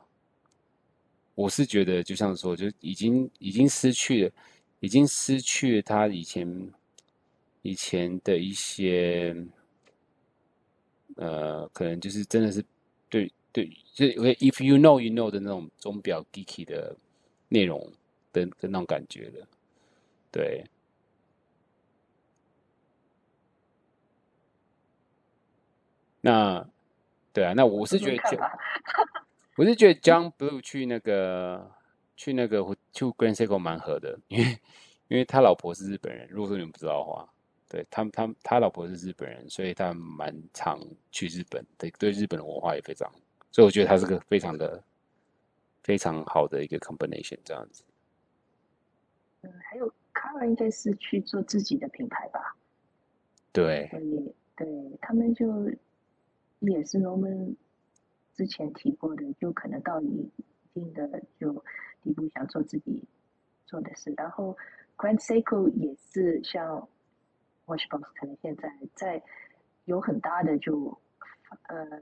[1.34, 4.32] 我是觉得就像说，就已经已经失去了，
[4.80, 6.72] 已经失去了他以前
[7.62, 9.36] 以前的一些，
[11.16, 12.64] 呃，可能就是真的是
[13.10, 16.96] 对对，就 If you know you know 的那种钟表 geeky 的
[17.50, 17.92] 内容
[18.34, 19.48] 的的那种感觉了，
[20.32, 20.66] 对。
[26.22, 26.68] 那，
[27.32, 28.24] 对啊，那我是觉得，
[29.58, 31.72] 我是觉得 John Blue 去那个
[32.16, 34.58] 去那个去 Grand Seiko 蛮合的，因为
[35.08, 37.30] 因为他老婆是日本人，如果说你们不知道的话，
[37.68, 40.80] 对他他他老婆是日本人，所以他蛮常
[41.12, 43.12] 去日本，对对日本的文化也非常，
[43.52, 44.84] 所以我觉得他是个非常的
[45.84, 47.84] 非常好的一个 combination 这样子。
[49.42, 52.56] 嗯，还有 Kara 应该是去做自己的品牌吧？
[53.52, 53.90] 对，
[54.56, 54.68] 对，
[55.02, 55.46] 他们就。
[56.62, 57.56] 也是我们
[58.34, 60.28] 之前提过的，就可能到一
[60.74, 61.64] 定的就
[62.06, 63.04] 地步想做自己
[63.66, 64.56] 做的事，然后
[64.96, 66.88] Grand Seiko 也是像
[67.66, 69.24] Watchbox 可能现在在
[69.86, 70.96] 有很大的就
[71.64, 72.00] 呃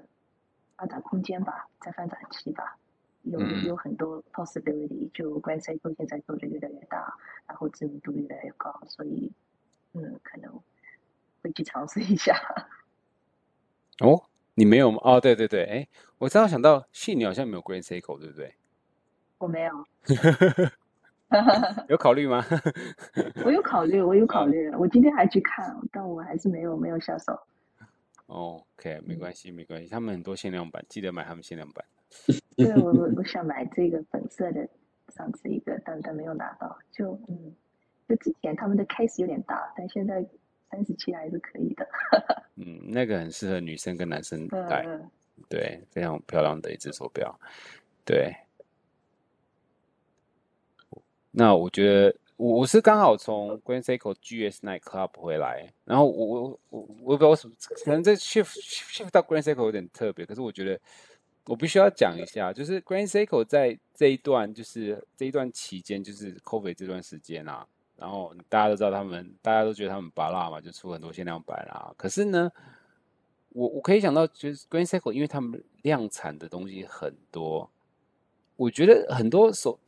[0.75, 2.77] 发展空间吧，在发展期吧，
[3.21, 9.31] 有有很多 possibility，就 Grand Seiko 现在做的越来越大，然后知名度越来越高，所以
[9.93, 10.61] 嗯可能
[11.41, 12.35] 会去尝试一下。
[14.01, 14.25] 哦。
[14.55, 14.99] 你没有吗？
[15.01, 15.87] 哦，对对对，哎，
[16.19, 18.53] 我正好想到，信你好像没有 Grand Seiko，对不对？
[19.43, 19.71] 我没有。
[21.89, 22.43] 有考虑吗？
[23.43, 24.69] 我有考虑，我有考虑。
[24.69, 27.37] 哦、我今天还去看，但我还是没有没有下手。
[28.27, 29.89] 哦，OK，没关系，没关系。
[29.89, 31.83] 他们很多限量版，记得买他们限量版。
[32.55, 34.67] 对，我我我想买这个粉色的，
[35.09, 36.77] 上次一个，但但没有拿到。
[36.91, 37.53] 就嗯，
[38.07, 40.25] 就之前他们的 case 有点大，但现在。
[40.71, 41.87] 三十七还是可以的，
[42.55, 45.07] 嗯，那个很适合女生跟男生 戴，嗯、
[45.47, 47.39] 对，非常漂亮的一只手表，
[48.03, 48.35] 对。
[51.35, 60.79] 那我觉得我我是刚好从 Grand Seiko GS Night Club 回来，然后我我我我不知道为什么，可能这 shift shift 到 Grand Seiko 有点特别，可是我觉得
[61.45, 67.67] 我必须要讲一下，就是 Grand Seiko 在这一段就是这一段期间，就是 COVID 这段时间啊。
[67.95, 71.93] 然后大家都知道他们，大家都觉得他们芭乐嘛，就出很多限量版啊。
[71.95, 72.51] 可是呢，
[73.49, 77.69] 我我可以想到，就是 Grand Seiko，因为他们量产的东西很多，
[78.57, 79.79] 我觉得很多手，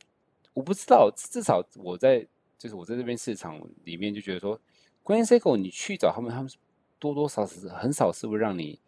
[0.56, 4.58] 我不知道，至少我在就是我在这边市场里面就觉得说
[5.04, 6.50] ，Grand Seiko 你去找他们，他们
[6.98, 8.80] 多多少少很少是会让你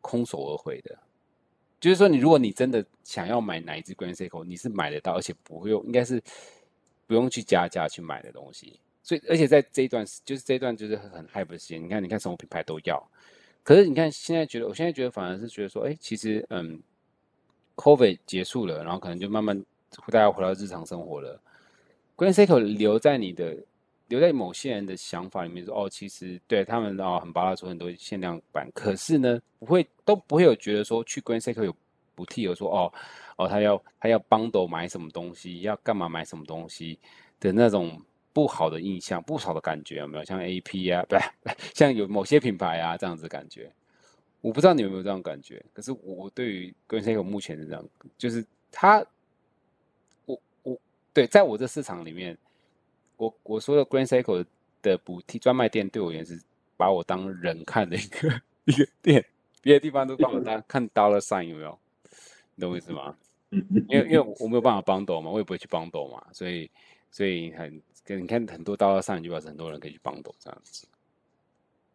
[0.00, 0.98] 空手而回的。
[1.78, 6.22] 就是说，你如果你真的想要买哪一只 Grand Seiko，你是买得到，而且不用，应该是。
[7.08, 13.00] 不用去加价去买的东西，所以而且在这一段就是这一段就是很 hype 的时间，你看你看什么品牌都要，
[13.62, 16.82] 可是你看现在觉得，我现在觉得反而是觉得说，哎，其实嗯
[17.76, 19.64] ，COVID 结束了，然后可能就慢慢
[20.08, 21.40] 大家回到日常生活了。
[22.16, 23.56] Grand Circle 留在你的
[24.08, 31.76] 留在某些人的想法里面说，哦，其实对他们哦很巴拉出很多限量版，可是呢不会都不会有觉得说去 Grand Circle 有
[32.14, 32.92] 补贴有说哦。
[33.38, 36.98] 哦，他要他要 bundle 买什么东西，要干嘛买什么东西
[37.38, 38.00] 的那种
[38.32, 40.24] 不好的印象，不好的感觉有没有？
[40.24, 43.70] 像 AP 啊，不是， 像有某些品牌啊这样子感觉，
[44.40, 45.62] 我不知道你有没有这种感觉。
[45.74, 49.04] 可是我对于 Grand Circle 目前是这样，就是他，
[51.16, 52.36] 对，在我这市场里面，
[53.16, 54.44] 我我说的 Grand Circle
[54.82, 56.38] 的补贴专卖店，对我而言是
[56.76, 58.28] 把我当人看的一个
[58.66, 59.24] 一个店，
[59.62, 61.78] 别的地方都把我当看 dollar sign 有没有？
[62.54, 63.16] 你懂我意思吗？
[63.48, 66.70] 因为因为我没有办法帮抖嘛，我也不会去帮抖嘛，所以
[67.10, 70.86] 所以很跟你看很多 Dollar Sign，就表示很多人可以去帮抖这样子。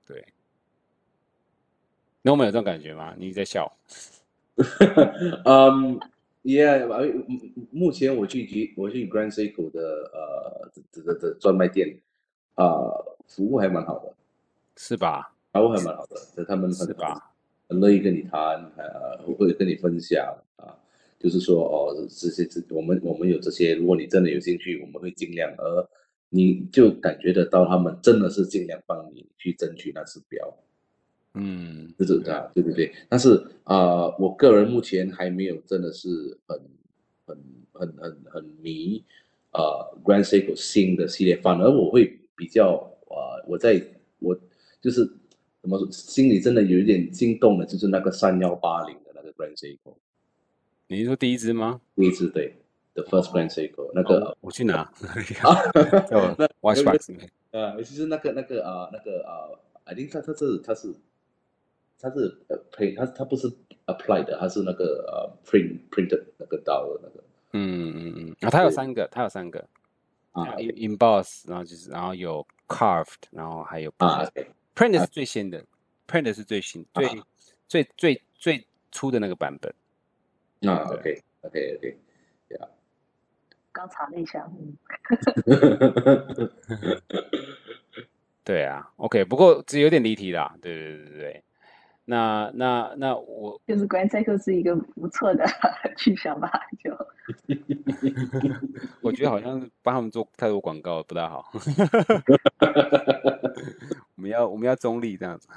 [0.07, 0.25] 对，
[2.23, 3.13] 那我们有这种感觉吗？
[3.19, 3.71] 你在笑？
[5.45, 5.99] 嗯、
[6.43, 7.23] um,，Yeah，
[7.71, 11.99] 目前我去我去 Grand Seiko 的呃的的的专卖店
[12.55, 14.13] 啊、呃，服务还蛮好的，
[14.75, 15.33] 是吧？
[15.53, 17.31] 服务还蛮好的，他们很吧？
[17.69, 20.77] 很乐意跟你谈，呃，会跟你分享啊。
[21.19, 25.87] 就是说哦，这些这我们我们有这些，如果你真的有兴趣，我们会尽量，而
[26.29, 30.51] 你就感觉得到他们真的是尽量帮你去争取那只表，
[31.33, 32.93] 嗯，就是这样，对不对？
[33.07, 36.59] 但是啊、呃，我个人目前还没有真的是很
[37.25, 37.37] 很
[37.71, 39.03] 很很很迷
[39.51, 42.75] 啊、呃、Grand Seiko 新的系列，反而我会比较
[43.07, 43.81] 啊、呃，我在
[44.19, 44.37] 我
[44.81, 45.05] 就是
[45.61, 49.95] 怎么说，心里真的有一点心动的，就是那个三幺八零的那个 Grand Seiko。
[50.87, 51.79] 你是说第一支吗？
[51.95, 52.53] 第一支对
[52.95, 54.79] ，The First Grand Seiko，哦、那个、哦、我去拿。
[55.43, 55.61] 啊，
[56.37, 57.15] 那 Watchbox
[57.51, 59.47] 呃，其实那个那个啊，那个啊
[59.85, 60.93] ，I think 它它是它是
[62.01, 63.47] 它是呃 print，它它不是
[63.85, 67.23] applied 的，它是那个呃 print printed 那个刀的那个。
[67.53, 69.59] 嗯嗯嗯，啊，它有三个，它有三个。
[70.31, 74.25] 啊，emboss，然后就是然后有 carved，然后还有啊
[74.73, 75.61] ，print 是最新的
[76.07, 77.05] ，print 是最新最
[77.67, 79.73] 最最最初的那个版本。
[80.61, 81.97] 啊，OK OK OK，
[82.47, 82.57] 对。
[82.57, 82.67] 啊。
[83.73, 84.77] 刚查了一下，嗯，
[88.43, 91.43] 对啊，OK，不过这有点离题啦，对对对对对。
[92.05, 95.45] 那那那我就是 Grand Seiko 是一个不错的
[95.95, 96.51] 去向吧，
[96.83, 96.91] 就
[99.01, 101.51] 我觉得好像帮他们做太多广告不大好。
[104.17, 105.47] 我们要我们要中立这样子，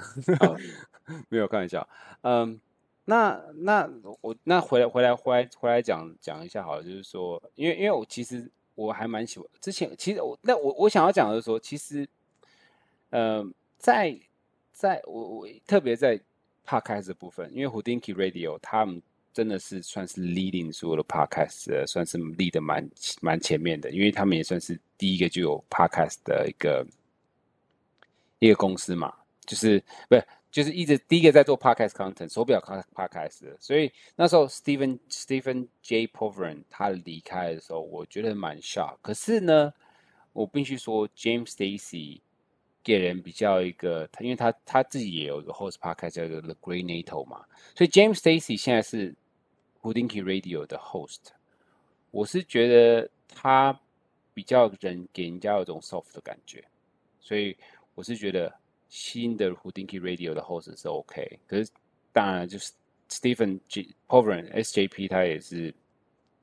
[1.31, 1.89] 没有开玩笑。
[2.23, 2.61] 嗯，
[3.07, 12.07] 那那我那回来回来回来回来讲讲一下好了，就是说，因为因为我其实我还蛮喜欢之前，其实我那我我想要讲的是说，其实，
[13.11, 14.21] 嗯，在
[14.73, 16.21] 在我我特别在。
[16.67, 22.89] Podcast 的部分，因为 Hodinkee Radio 他们真的是算是 leading 所有的 Podcast，算是 lead 的蛮
[23.21, 26.87] 蛮前面的，因为他们也算是第一个就有 Podcast 的一个
[28.39, 29.13] 一个公司嘛，
[29.45, 32.61] 就是不是就是一直第一个在做 Podcast content 手表
[32.95, 39.75] Podcast，所以那时候 Stephen Stephen J Provine 他离开的时候，我觉得蛮 shock，可是呢，
[40.33, 42.21] 我必须说 James Stacy。
[42.85, 47.43] 给人比较一个，他因为他他自己也有一个 host podcast 叫做 The Great NATO 嘛，
[47.75, 49.15] 所以 James Stacy 现在是
[49.81, 51.21] Hodinkee Radio 的 host。
[52.11, 53.81] 我是觉得他
[54.35, 56.63] 比较人给人家有一种 soft 的感觉，
[57.21, 57.57] 所以
[57.95, 58.55] 我是觉得
[58.91, 61.39] 新的 Hodinkee Radio 的 host 是 OK。
[61.47, 61.71] 可是
[62.13, 62.71] 当然就是
[63.09, 65.75] Stephen J Provine SJP 他也是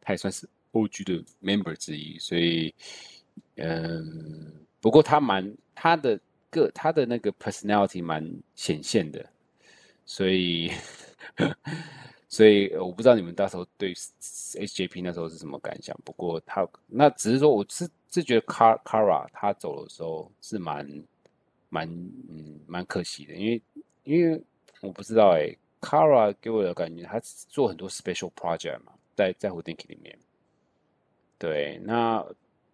[0.02, 2.74] 他也算是 OG 的 member 之一，所以
[3.58, 4.52] 嗯，
[4.82, 6.20] 不过他蛮他的。
[6.52, 8.24] 个他的那个 personality 蛮
[8.56, 9.26] 显现的，
[10.06, 10.72] 所以
[12.30, 15.98] 所以我不知道你们到时候对 SJP 那时候是什么感想。
[16.06, 20.88] 不过他那只是说，我是是觉得 Kara 他走的时候是蛮
[21.70, 21.90] 蛮
[22.30, 23.62] 嗯蛮可惜的，因为
[24.04, 24.40] 因为
[24.82, 30.18] 我不知道哎，Kara 给我的感觉他做很多 special project 嘛，在在 h o u d i n k 里面，
[31.40, 32.26] 对那。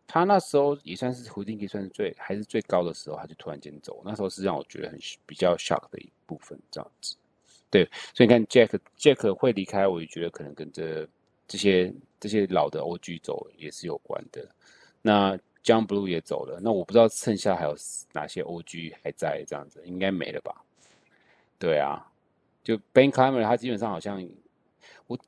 [0.08, 7.17] 他那时候也算是 Hodinkee 算是最还是最高的时候，他就突然间走，那时候是让我觉得很比较 shock 的一部分，这样子。
[7.70, 11.06] 对，所以你看 Jack Jack 会离开，我也觉得可能跟这
[11.46, 14.48] 这些这些老的 OG 走也是有关的。
[15.02, 17.76] 那 John Blue 也走了，那我不知道剩下还有
[18.13, 20.63] 哪些 OG 还在这样子，应该没了吧？
[21.60, 22.10] 对啊，
[22.63, 24.26] 就 Ben Clymer 他基本上好像
[25.08, 25.20] 我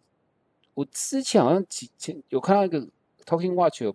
[0.73, 2.87] 我之前好像几前有看到一个
[3.25, 3.93] Talking Watch 有。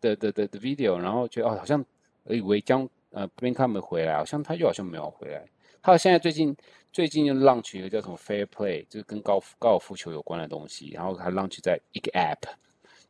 [0.00, 1.84] 的的的的 video，然后觉得哦，好像
[2.28, 5.44] 以为将呃 Ben Clymer 回来，好像他又好像没有回来。
[5.82, 6.54] 他现在最近
[6.92, 10.90] 最近又 launch 一个叫什么 Fair Play，就是跟高夫高尔夫球有关的东西。
[10.90, 12.48] 然后他 launch 在一个 app，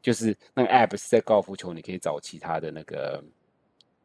[0.01, 3.23] 就是那个 app 是在高尔夫球，你可以找其他的那个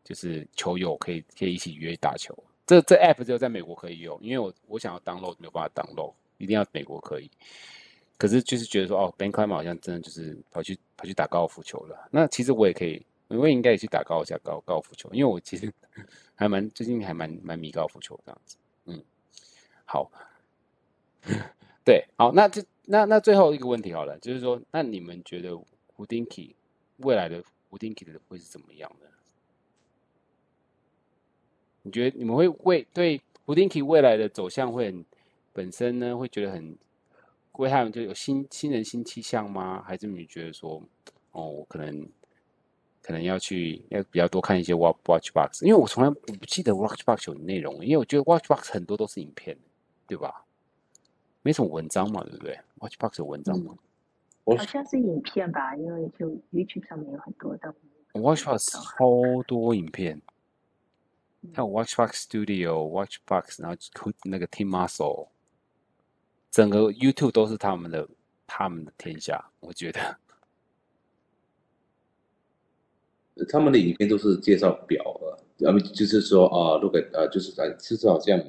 [0.03, 2.35] 就是球友可以可以一起约打球。
[2.65, 7.29] 这这 app 只有在美国可以用，因为我我想要 download 没有办法 download，一定要美国可以。
[8.17, 12.07] 可是就是觉得说哦，Ben Clymer 好像真的就是跑去跑去打高尔夫球了。
[12.11, 15.71] 那其实我也可以，我也应该也去打高一下高高尔夫球，因为我其实
[16.33, 18.55] 还蛮最近还蛮蛮迷高尔夫球这样子。
[18.85, 19.03] 嗯，
[19.83, 20.09] 好，
[21.83, 25.51] 对，好，那这那那最后一个问题好了，就是说，那你们觉得
[25.97, 26.53] Hodinkee
[26.97, 29.07] 未来的 Hodinkee 的会是怎么样的？
[31.81, 35.05] 你觉得你们会为对 Hodinkee 未来的走向会很
[35.51, 36.77] 本身呢，会觉得很？
[37.63, 39.83] 为他们就有新新人新气象吗？
[39.85, 40.81] 还是你觉得说，
[41.31, 42.07] 哦，我可能
[43.01, 49.57] 可能要去要比较多看一些 Watch Watch Box，因为我从来不记得 Watch Box 有内容，因为我觉得 Watch Box 很多都是影片，
[50.07, 50.45] 对吧？
[51.41, 53.77] 没什么文章嘛，对不对？Watch Box 有文章吗？
[54.45, 57.73] 嗯、好像是影片吧，因为就 YouTube 上面有很多的。
[58.13, 60.21] Watch Box 超多影片，
[61.53, 65.27] 还有 Watch Box Studio、Watch Box，然后那个 Team Muscle。
[66.55, 68.07] 整个 YouTube 都是他们的，
[68.47, 69.45] 他们的天下。
[69.59, 70.17] 我觉得，
[73.49, 78.41] 他们的影片都是介绍表啊，然后就是说啊，如果啊，就是啊，就是好像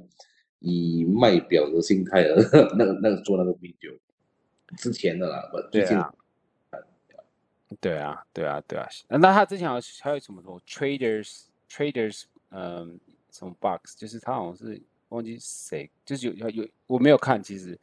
[0.61, 2.37] 以卖表的心态的，
[2.79, 3.99] 那个那个做那个 video
[4.77, 5.43] 之前的啦，
[5.73, 5.99] 最近，
[7.81, 8.89] 对啊，对啊，对啊。
[9.09, 9.75] 那他之前还
[10.11, 13.01] 有什么什么 traders traders，嗯
[13.33, 14.81] 什么 box，就是他好像是
[15.17, 17.79] 忘记谁，就是有有有我没有看，其实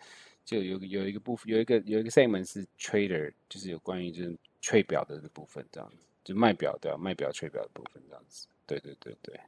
[0.46, 6.98] 就有有一个部分，有一个有一个 segment 是 trader，就是有关于就是催表的这部分这样子，就卖表对吧？
[6.98, 9.40] 卖表催表的部分这样子，对对对对。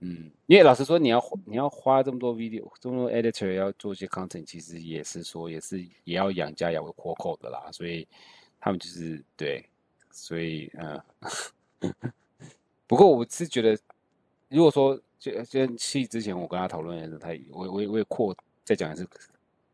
[0.00, 8.06] 嗯，因为老实说，你要你要花这么多 video，这么多 editor 要做一些 content，其实也是说也是也要养家养活口的啦，所以
[8.60, 9.64] 他们就是对，
[10.12, 11.02] 所以嗯，
[12.86, 13.76] 不过我是觉得，
[14.48, 19.08] 如果说就就戏之前我跟他讨论的时候，他我我我也扩再讲一次，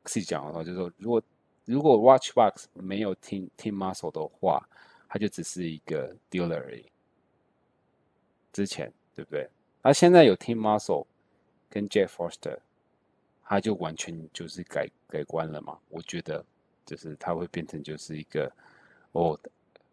[0.07, 1.23] 细讲的话，就是说如果
[1.65, 4.67] 如果 Watchbox 没有 Team Team Muscle 的话，
[5.09, 6.85] 他就只是一个 dealer 而已，
[8.53, 9.49] 之前对不对？
[9.83, 11.07] 他现在有 Tim Muscle
[11.69, 12.59] 跟 Jack Foster，
[13.45, 15.79] 他就完全就是改改观了嘛。
[15.91, 16.45] 我觉得
[16.87, 18.51] 就是他会变成就是一个
[19.13, 19.39] 哦，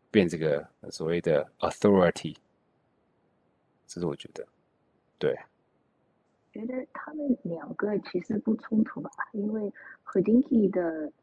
[0.10, 2.36] 变这个所谓的 authority，
[3.86, 4.47] 这是我觉得
[5.22, 5.39] 对。
[6.51, 9.72] 觉得他们两个其实不冲突吧，因为
[10.05, 11.13] Hodinkee 的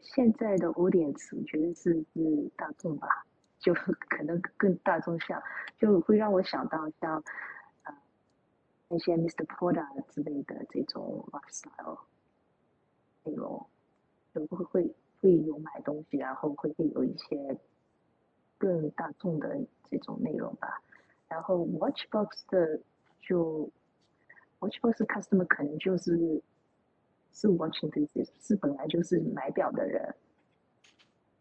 [0.00, 3.26] 现在的 audience 我觉得是是大众吧，
[3.58, 3.74] 就
[4.08, 5.42] 可能更大众向，
[5.78, 7.22] 就会让我想到像。
[8.90, 9.44] 那些 Mr.
[9.44, 11.98] Porter 之类的这种 lifestyle
[13.22, 13.66] 内容，
[14.32, 17.54] 会不会会会有买东西，然后会会有一些
[18.56, 20.80] 更大众的这种内容吧。
[21.28, 22.80] 然后 Watchbox 的
[23.28, 23.70] 就
[24.60, 26.40] Watchbox customer 可能就是
[27.34, 30.14] 是 watching this 是本来就是买表的人，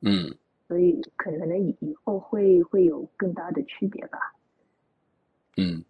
[0.01, 0.35] 嗯，
[0.67, 4.35] 所以可能以以后会会有更大的区别吧。
[5.55, 5.85] 嗯。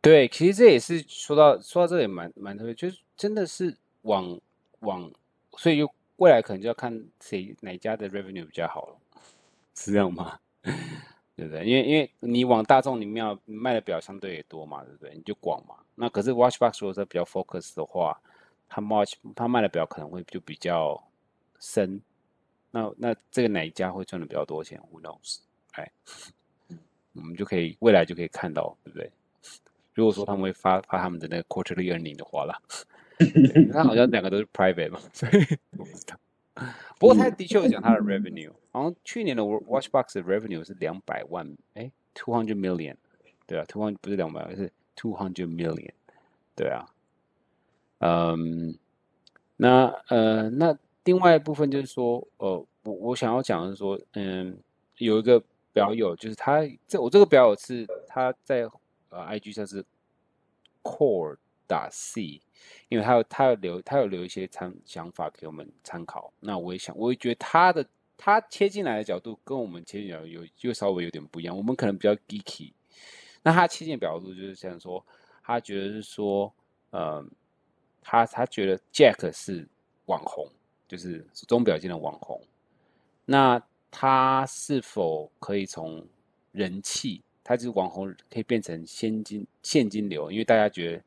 [0.00, 4.40] 对，其实这也是说到说到这也蛮蛮特别，就是真的是往
[4.80, 5.10] 往，
[5.56, 8.96] 所以就未来可能就要看谁哪家的 revenue 比较好了，
[9.74, 10.38] 是这样吗？
[11.38, 11.64] 对不对？
[11.64, 15.14] 因为因为你往大众里面卖的表相对也多嘛，对不对？
[15.14, 15.76] 你就广嘛。
[15.94, 18.20] 那可是 Watchbox 如果说比较 focus 的话，
[18.68, 21.00] 他 watch 他卖的表可能会就比较
[21.60, 22.02] 深。
[22.72, 25.38] 那那这个哪一家会赚的比较多钱？Who knows？
[25.74, 25.88] 哎，
[27.12, 29.08] 我们就可以未来就可以看到，对不对？
[29.94, 32.60] 如果说他们会发发他们的那个 quarterly earning 的话啦，
[33.72, 35.32] 他好像两个都是 private 嘛，所以
[35.78, 36.18] 我不知道。
[36.98, 42.96] 不过他的确有讲他的 revenue，好像去年的 Watchbox 的 revenue 是两百万，哎，two hundred million，
[43.46, 45.92] 对啊，two hundred 不是两百万，是 two hundred million，
[46.54, 46.86] 对啊。
[47.98, 48.76] 嗯，
[49.56, 54.58] 那呃，那另外一部分就是说，呃，我我想要讲的是说，嗯，
[54.98, 55.42] 有一个
[55.72, 58.68] 表友，就是他这我这个表友是他在。
[59.10, 59.82] 呃，IG 上是
[60.82, 62.42] Core 打 C，
[62.88, 66.32] 因为他有他有留他有留一些参想法给我们参考。
[66.40, 67.86] 那我也想，我也觉得他的
[68.16, 71.56] 他切进来的角度跟我们切进来有又稍微有点不一样。
[71.56, 72.72] 我们可能比较 geeky，
[73.42, 75.04] 那他切进角度就是想说，
[75.42, 76.52] 他觉得是说，
[76.90, 77.24] 呃，
[78.02, 79.68] 他他觉得 Jack 是
[80.06, 80.48] 网红，
[80.86, 82.40] 就是钟表界的网红。
[83.24, 86.06] 那他是否可以从
[86.52, 87.22] 人气？
[87.44, 91.02] 他就是网红可以变成现金现金流，因为大家觉得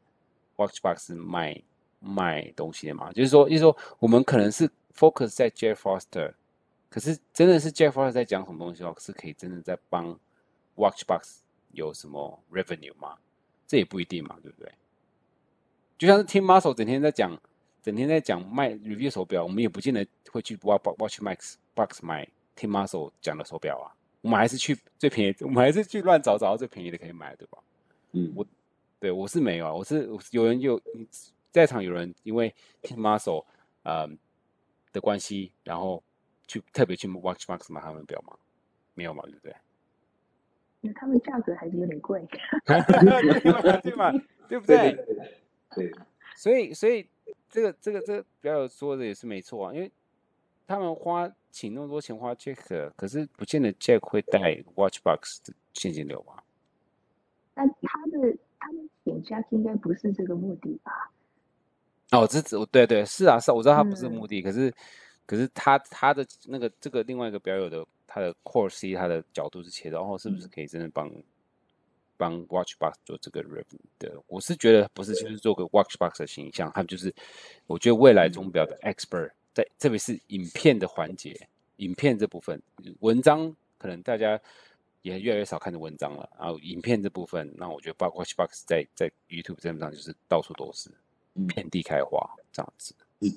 [0.68, 1.62] Watchbox 是卖
[2.00, 6.34] 卖东西的嘛，就是说，就是说我们可能是 focus 在 Jeff Foster，
[6.90, 10.18] 可是真的是 Jeff Foster 在讲什么东西的话，是可以真的在帮
[10.76, 11.38] Watchbox
[11.72, 13.18] 有什么 revenue 吗？
[13.68, 14.72] 这也不一定嘛，对不对？
[15.98, 17.40] 就像是 Tim Muscle 整天在讲，
[17.82, 23.94] 整天在讲卖 review 手表，我们也不见得会去 Watchbox Box 买 Tim Muscle 讲的手表啊。
[24.22, 27.58] 我们还是去最便宜，我们还是去乱找找到最便宜的可以买，对吧？
[28.12, 28.46] 嗯，我
[29.02, 30.82] 对我是没有啊，我是有人有
[31.52, 33.44] 在场有人因为 Tim Muscle
[33.84, 34.08] 呃
[34.94, 36.02] 的关系，然后
[36.48, 38.38] 去特别去 Watchbox 买他们表吗？
[38.94, 39.54] 没有嘛，对不对？
[40.82, 42.26] 那他们价格还是有点贵，
[43.84, 44.12] 对嘛？
[44.48, 44.94] 对不对？
[45.76, 45.92] 对，对，
[46.36, 47.10] 所以所以
[47.50, 49.92] 这个这个这个表友说的也是没错啊，因为
[50.66, 51.30] 他们花。
[51.54, 54.40] 请那么多钱花 Jack，可是不见得 Jack 会带
[54.74, 56.42] Watchbox 的现金流吧？
[59.04, 61.12] 但他的他的请 Jack 应该不是这个目的吧？
[62.12, 64.74] 哦，这这对对是啊是啊，我知道他不是目的，嗯、可是
[65.26, 71.24] 可是他他的那个这个另外一个表友的他的 Core C 他的角度是切的，然后是不是可以真的帮、嗯、
[72.18, 74.22] 帮 Watchbox 做这个 revenue 的？
[74.28, 77.14] 我是觉得不是，就是做个 Watchbox 的形象，他们就是
[77.68, 79.28] 我觉得未来钟表的 expert。
[79.28, 81.38] 嗯在特别是影片的环节，
[81.76, 82.64] 影片这部分，
[83.02, 84.40] 文章可能大家
[85.02, 86.30] 也越来越少看的文章了。
[86.40, 90.90] 然后影片这部分，那我觉得 Watchbox 在在 YouTube 这上就是到处都是，
[91.48, 92.94] 遍地开花这样子。
[93.20, 93.30] 嗯，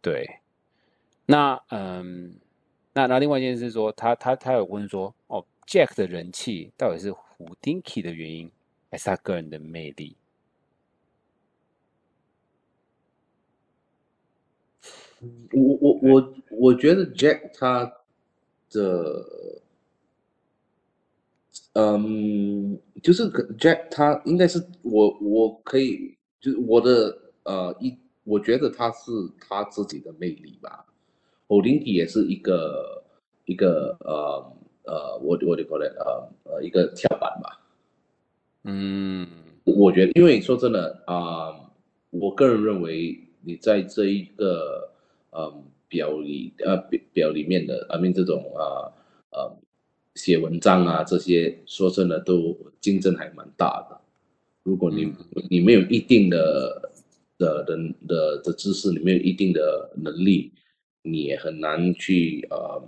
[0.00, 0.40] 对。
[1.26, 2.34] 那嗯，
[2.92, 8.50] 那那另外一件事是说，他他他有问说，哦，Jack 的人气到底是 Hodinkee 的原因，
[8.90, 10.16] 还是他个人的魅力？
[15.52, 17.84] 我我我我觉得 Jack 他
[18.70, 19.60] 的，
[21.74, 29.10] 嗯，就是 Jack 他应该是我我可以就是我的呃一，我觉得他是
[29.40, 30.84] 他自己的魅力吧。
[31.48, 33.02] Houdini 也是一个
[33.44, 34.52] 一个呃
[34.84, 37.60] 呃，我我得说嘞呃呃一个跳板吧。
[38.64, 39.26] 嗯，
[39.64, 41.70] 我觉得，因为说真的啊、呃，
[42.10, 44.88] 我个人认为你在这一个。
[45.32, 48.90] 嗯，表里呃表表里面的，I mean 这种啊
[49.30, 49.56] 呃
[50.14, 54.00] 写文章啊这些，说真的都竞争还蛮大的。
[54.62, 55.12] 如果你
[55.48, 56.90] 你没有一定的
[57.38, 60.52] 的的的的知识，你没有一定的能力，
[61.02, 62.82] 你也很难去呃，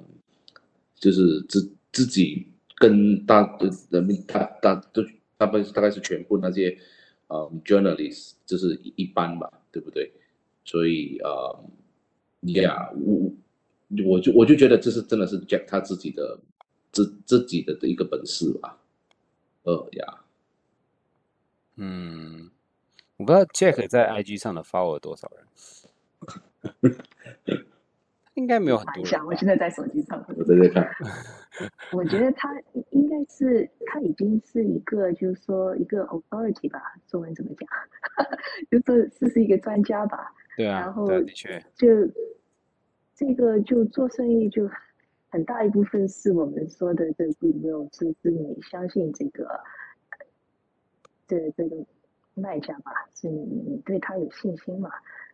[0.96, 2.46] 就是自自己
[2.76, 3.58] 跟大
[3.90, 5.02] 人民大大都
[5.36, 6.76] 大概大概是全部那些
[7.28, 10.10] 呃 journalist 就是一般吧，对不对？
[10.64, 11.64] 所以呃。
[12.46, 13.32] 呀、yeah，我
[14.04, 16.36] 我就我就觉得这是真的是 Jack 他自己的
[16.92, 18.78] 自自己的的一个本事吧。
[19.64, 20.20] 呃呀，
[21.76, 22.50] 嗯，
[23.16, 25.30] 我不知道 Jack 在 IG 上的 follow 了多少
[26.82, 26.96] 人，
[28.34, 29.26] 应该没有很多人。
[29.26, 30.90] 我现在在手机上，我在这看。
[31.92, 32.48] 我觉得他
[32.90, 37.68] 应该是他已经是一个，就是说一个 authority 吧，中文怎么讲？
[38.70, 40.32] 就是这是一个专家吧。
[40.56, 41.86] 对啊，然后的确，就
[43.14, 44.68] 这个就做生意就
[45.32, 49.58] 很大一部分是我们说的这个 goodwill，是你相信这个
[51.26, 51.86] 这这个
[52.34, 54.90] 卖家吧，是你你对他有信心嘛？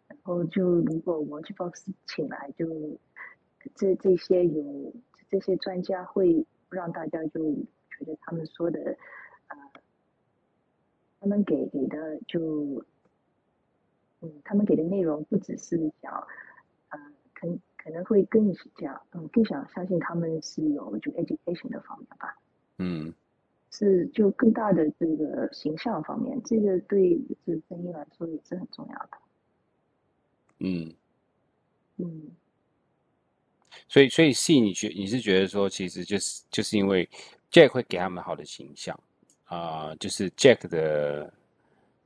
[0.06, 2.96] 然后就如果 Watchbox 请来就
[3.74, 4.94] 这这些有
[5.28, 7.52] 这些专家会让大家就
[7.90, 8.78] 觉得他们说的
[9.48, 9.56] 呃，
[11.18, 12.84] 他们给给的就。
[14.20, 16.26] 嗯，他们给的内容不只是讲，
[17.78, 22.36] 可可能会更讲，嗯，更想相信他们是有就 education 的方面吧。
[22.76, 23.10] 嗯，
[23.70, 29.18] 是就更大的这个形象方面，这个对这个生意来说也是很重要的。
[30.58, 30.94] 嗯
[31.96, 32.30] 嗯，
[33.88, 37.08] 所以所以 C 你觉你是觉得说，其实就是就是因为
[37.50, 38.94] Jack 会给他们好的形象
[39.44, 41.32] 啊，呃，就是 Jack 的。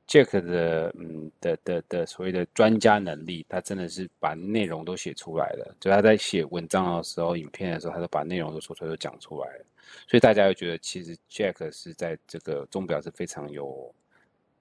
[0.07, 5.75] Jack 的嗯的的的所谓的专家能力，他真的是把内容都写出来了。
[5.79, 9.65] 就他在写文章的时候、影片的时候，他都把内容都说出来，都讲出来了。
[10.07, 13.93] 所以大家又觉得，其实 Jack 是在这个钟表是非常有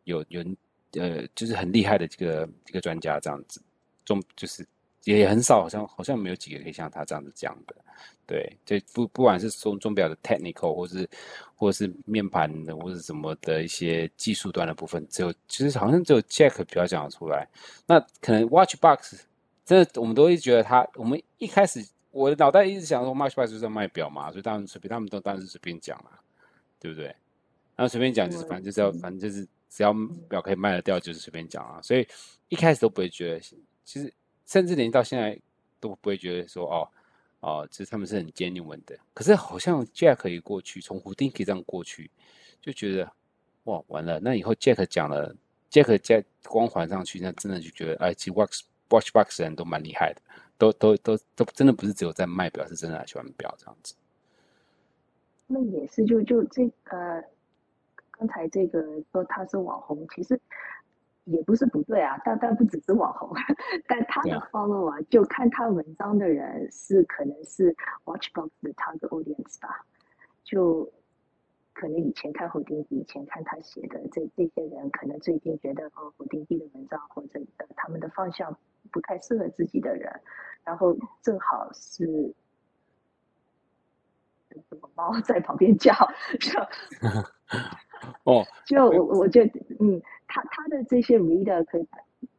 [0.04, 0.44] 有有
[0.92, 3.60] 呃，就是很厉害的这个一个专家这样子。
[4.04, 4.66] 钟就是
[5.04, 7.74] 也很少，好像好像没有几个可以像他这样子讲的。
[8.32, 11.06] 对，就不不管是钟钟表的 technical，或是
[11.54, 17.46] 或是面盘的，或是什么的一些技术端的部分，只有其实好像只有 Jack 比较讲得出来。
[17.86, 19.20] 那可能 Watchbox，
[19.66, 26.18] 真的我们都一直觉得他，我们一开始我的脑袋一直想说 Watchbox 就是在卖表嘛，所以当然随便他们都当然是随便讲啦，
[26.80, 27.08] 对不对？
[27.76, 29.92] 然后随便讲就是反正就是要反正就是只要
[30.26, 32.08] 表可以卖得掉就是随便讲啊，所以
[32.48, 33.40] 一开始都不会觉得，
[33.84, 34.10] 其实
[34.46, 35.38] 甚至连到现在
[35.78, 36.88] 都不会觉得说哦。
[37.42, 42.08] 哦，其实他们是很 genuine 的，可是好像 Jack 一过去，从 Houdini 这样过去，
[42.60, 43.12] 就觉得
[43.64, 45.34] 哇，完了，那以后 Jack 讲了
[45.68, 50.22] ，Jack 在光环上去，那真的就觉得，哎，其实 Watch Watchbox 人都蛮厉害的，
[50.56, 53.96] 都都都都真的不是只有在卖表，是真的喜欢表这样子。
[55.48, 57.24] 那也是就，就就这呃，
[58.12, 58.80] 刚才这个
[59.10, 60.40] 说他是网红，其实。
[61.24, 63.30] 也不是不对啊，但但不只是网红，
[63.86, 69.86] 但他的 follow 啊，就看他文章的人是可能是 Watchbox 的他的 audience 吧，
[70.42, 70.92] 就
[71.72, 78.58] 可能以前看 Houdini，以前看他写的这这些人，可能最近觉得哦 Houdini 的文章或者呃他们的方向
[78.90, 80.12] 不太适合自己的人，
[80.64, 82.34] 然后正好是
[84.68, 85.92] 什么猫在旁边叫，
[86.40, 86.60] 就
[88.24, 90.02] 哦，就我我觉得嗯。
[90.34, 91.86] 他他的这些 reader 可以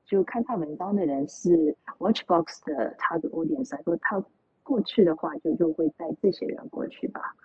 [0.03, 4.23] 就看他文章的人是 Watchbox 的他的 audience 来说，他
[4.63, 7.35] 过去的话就就会带这些人过去吧，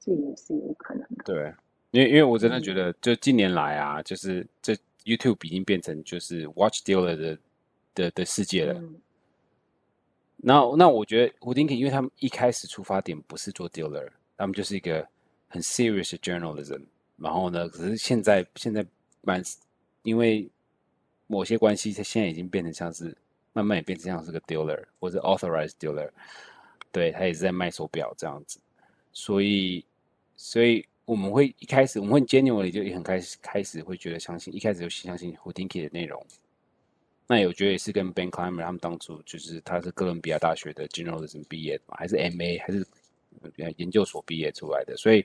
[0.00, 1.24] 这也是有可能的。
[1.24, 1.52] 对，
[1.90, 4.74] 因为因为我真的觉得，就近年来啊，嗯、就是这
[5.04, 7.38] YouTube 已经变成就是 Watch Dealer 的
[7.94, 8.72] 的的世界了。
[8.80, 8.96] 嗯、
[10.38, 14.08] 那那我觉得 Houdini 因为他们一开始出发点不是做 dealer，
[14.38, 15.06] 他们就是一个
[15.48, 16.82] 很 serious 的 journalism，
[17.18, 18.82] 然后呢，可是现在现在
[19.20, 19.42] 蛮。
[20.04, 20.48] 因为
[21.26, 23.16] 某些关系，它现在已经变成像是
[23.52, 26.08] 慢慢也变成像是个 dealer 或者 authorized dealer，
[26.92, 28.60] 对，他也是在卖手表这样子，
[29.12, 29.84] 所以，
[30.36, 36.24] 所以我们会一开始我们会 genuinely 就也很开始开始会觉得相信，一开始就相信 Houdinki 的内容。
[37.26, 42.86] 那我觉得也是跟 Ben Climber 他们当初就是他是哥伦比亚大学的 Journalism 毕业的嘛，还是 MA 还是
[43.76, 45.24] 研究所毕业出来的，所以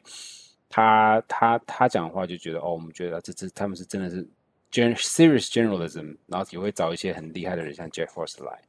[0.70, 4.26] 他他他讲的话就觉得哦，我们觉得这这他们是真的是
[4.72, 8.62] gen serious journalism，然后也会找一些很厉害的人，像 Jeff Ross 来。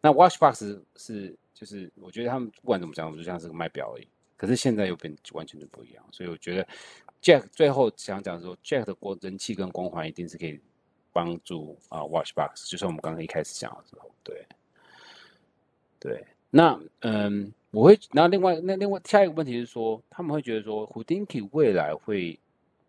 [0.00, 4.06] 那 Watchbox 是就是我觉得他们不管怎么讲，我就像是个卖表而已。
[4.36, 6.66] 可是现在又变完全就不一样，所以我觉得
[7.22, 10.60] Jack 最后想讲说，Jack 的光人气跟光环一定是可以。
[11.12, 14.46] 帮助啊，Watchbox，就是我们刚刚一开始讲的时候，对，
[15.98, 22.38] 对，那嗯，我会，那另外，那另外下一个问题是说，他们会觉得说，Houdini 未来会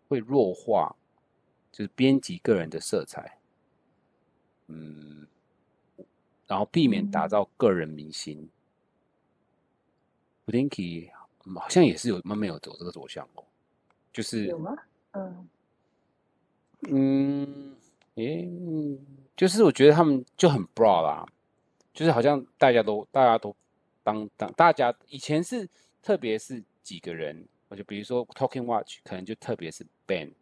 [0.08, 0.94] 会弱化，
[1.78, 3.38] 就是编辑个人的色彩，
[4.66, 5.28] 嗯，
[6.48, 8.48] 然后避免打造个人明星。
[10.44, 11.08] Houdini
[11.54, 13.44] 好像也是有慢慢有走这个走向哦，
[14.12, 14.76] 就是有吗？
[15.12, 15.48] 嗯
[16.88, 17.76] 嗯。
[18.16, 18.50] 诶，
[19.36, 21.24] 就是我觉得他们就很 broad 啦，
[21.94, 23.54] 就是好像大家都大家都
[24.02, 25.68] 当当大家以前是
[26.02, 30.32] 特别是几个人，我就比如说 Talking Watch 可能就特别是 Ben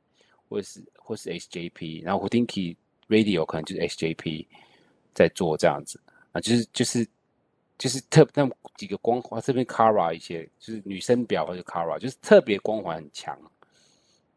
[0.49, 2.77] 或是或是 SJP，然后 Houdini
[3.09, 4.47] Radio 可能就是 SJP
[5.15, 6.01] 在做这样子
[6.33, 7.07] 啊，就是就是
[7.79, 13.39] 就是特那几个光环，这边 Kara 一些就是女生表或者 Kara 就是特别光环很强，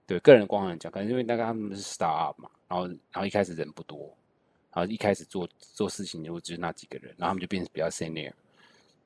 [0.05, 2.49] 对个人光环很强，可能因为那个他们是 Star Up 嘛。
[2.69, 4.15] 然后，然后一开始人不多，
[4.71, 8.31] 然后一开始做做事情就只是那几个人，然后他们就变成比较 senior。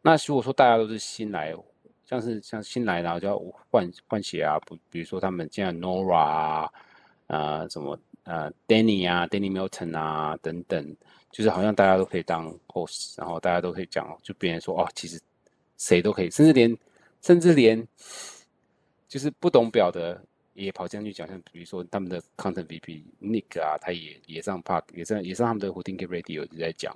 [0.02, 1.56] 那如果说大家都是新来，
[2.06, 3.40] 像是像新来，然后就要
[3.72, 6.74] 换换血啊，不，比如说他们现在 Nora 啊，
[7.28, 10.96] 呃，什么呃 Danny 啊，Danny Milton 啊等等，
[11.32, 15.20] 就是好像大家都可以当 host，然后大家都可以讲，就别人说哦，其实
[15.78, 16.78] 谁都可以，甚至连
[17.22, 17.88] 甚至连
[19.08, 20.22] 就是不懂表的。
[20.56, 26.96] 也跑进去讲，像比如说他们的 content VP Nick 啊，他也也上 Park，也上也上他们的 Houdini Radio 就在讲，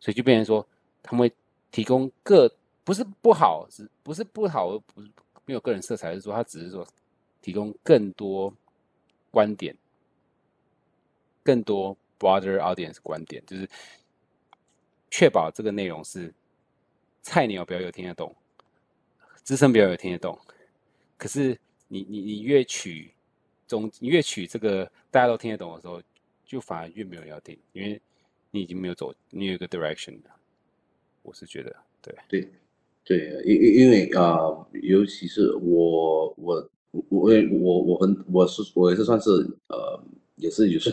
[0.00, 0.66] 所以就变成说
[1.02, 1.36] 他们会
[1.70, 2.50] 提供个
[2.84, 5.10] 不是不好，是不是不好，不是
[5.44, 6.82] 没有个人色彩，是说他只是说
[7.42, 8.50] 提供更多
[9.30, 9.76] 观点，
[11.42, 13.68] 更多 broader audience 观点，就是
[15.10, 16.34] 确保这个内容是
[17.22, 18.34] 菜鸟表友听得懂，
[19.42, 20.38] 资深表友听得懂，
[21.16, 21.58] 可是。
[21.90, 23.14] 你你你越取
[23.66, 26.02] 中，你越取这个大家都听得懂的时候，
[26.44, 27.98] 就反而越没有人要听，因为
[28.50, 30.36] 你已经没有走，你有一个 direction 了。
[31.22, 32.50] 我是觉得，对对
[33.04, 36.70] 对，因因因为啊、尤其是我我
[37.08, 37.30] 我我
[37.60, 39.30] 我我很我是我也是算是
[39.68, 40.00] 呃，
[40.36, 40.90] 也是也是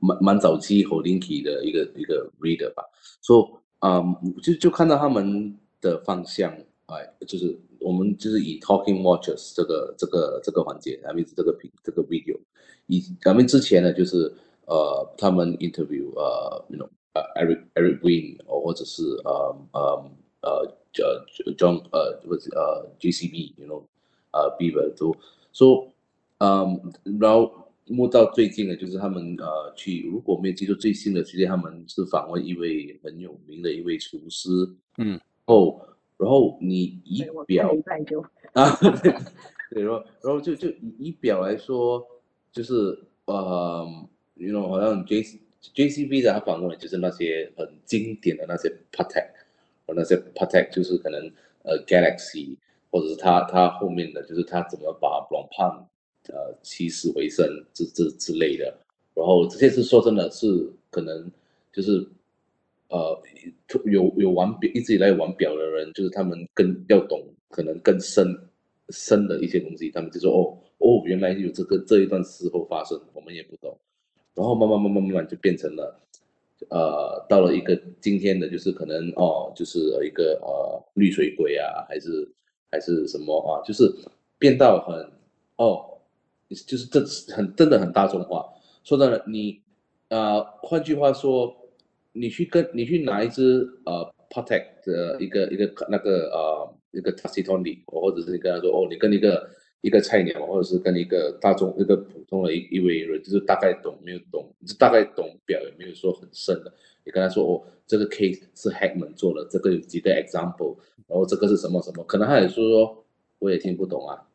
[0.00, 2.84] 蛮蛮早期 Houdini 的一个一个 reader 吧，
[3.20, 4.02] 所以啊，
[4.42, 6.52] 就就看到他们的方向，
[6.86, 7.58] 哎，就是。
[7.78, 12.36] 我们就是以 Talking Watches 这个这个这个环节，来面这个屏这个 video，
[12.88, 14.32] 以咱们之前呢，就是
[14.64, 20.76] 呃他们 interview 呃那种呃 Eric Eric Wing 或者是呃呃呃
[21.56, 23.84] John 呃或者呃 JCB，you know
[24.32, 25.14] 呃 Beaver 都
[25.56, 25.90] 说，
[26.38, 26.78] 嗯，
[27.18, 27.50] 然后
[27.86, 34.50] 摸到最近的，就是他们呃去，如果没有记住最新的，其实他们是访问一位很有名的一位厨师，
[34.98, 35.80] 嗯，哦。
[36.18, 37.74] 然后你仪表
[38.54, 39.12] 啊，对，
[39.70, 40.66] 对，然后然后就就
[40.98, 42.02] 仪表来说，
[42.50, 42.74] 就是
[43.26, 43.86] 呃
[44.36, 45.22] ，you know，好像 J
[45.74, 49.28] J C B 的他访问的就是那些很经典的那些 Patek，
[49.86, 51.20] 和那些 Patek 就是可能
[51.64, 52.56] 呃 Galaxy，
[52.96, 55.84] 或者是他他后面的就是他怎么把 Blancpain
[56.32, 58.64] 呃起死回生之之之类的，
[59.14, 60.46] 然后这些是说真的是
[60.90, 61.30] 可能
[61.72, 62.06] 就是。
[62.88, 63.20] 呃，
[63.86, 67.20] 有有玩表一直以来玩表的人，就是他们更要懂，
[67.50, 68.24] 可能更深
[68.90, 69.90] 深的一些东西。
[69.90, 73.76] 他们就说：“哦哦，原来有这个这一段时候发生，我们也不懂。”
[74.36, 76.00] 然后慢慢慢慢慢慢就变成了，
[76.68, 82.08] 呃，到了一个今天的，就是可能哦，就是一个呃绿水鬼啊，还是
[82.76, 83.90] 还是什么啊，就是
[84.38, 84.94] 变到很
[85.56, 85.82] 哦，
[86.66, 87.00] 就是这
[87.34, 88.44] 很真的很大众化。
[88.84, 89.60] 说真的，你
[90.10, 91.56] 呃，换句话说。
[92.18, 99.46] 你去跟你去拿一支呃 p o t e c 的一个一个那个呃一个 Tassi Tony 或者是你跟他说哦，你跟一个
[99.80, 106.72] 一个菜鸟，或者是跟一个大众一个普通的一一位人，就是大概懂没有懂，就大概懂表也没有说很深的，
[107.04, 113.04] 你跟他说哦，这个 case 是 Hagman 做的，这个有几个 example，然后这个是什么什么，可能他也说说
[113.38, 114.26] 我也听不懂啊，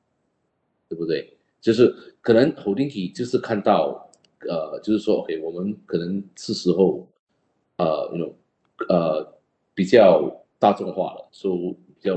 [0.88, 1.38] 对不对？
[1.60, 4.10] 就是可能 holding key 就是看到
[4.48, 7.08] 呃，就是说 OK，我们可能是时候。
[7.78, 8.36] 呃，那种
[8.90, 9.40] 呃
[9.74, 12.16] 比较大众化了，所以比较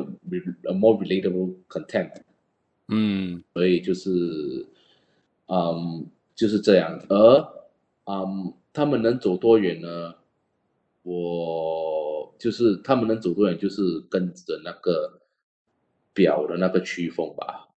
[0.74, 2.10] more relatable content，
[2.88, 4.66] 嗯，所以就是，
[5.46, 7.00] 嗯，就是这样。
[7.08, 7.48] 而，
[8.04, 10.14] 嗯，他们能走多远呢？
[11.02, 15.20] 我就是他们能走多远，就是跟着那个
[16.12, 17.68] 表的那个曲风吧。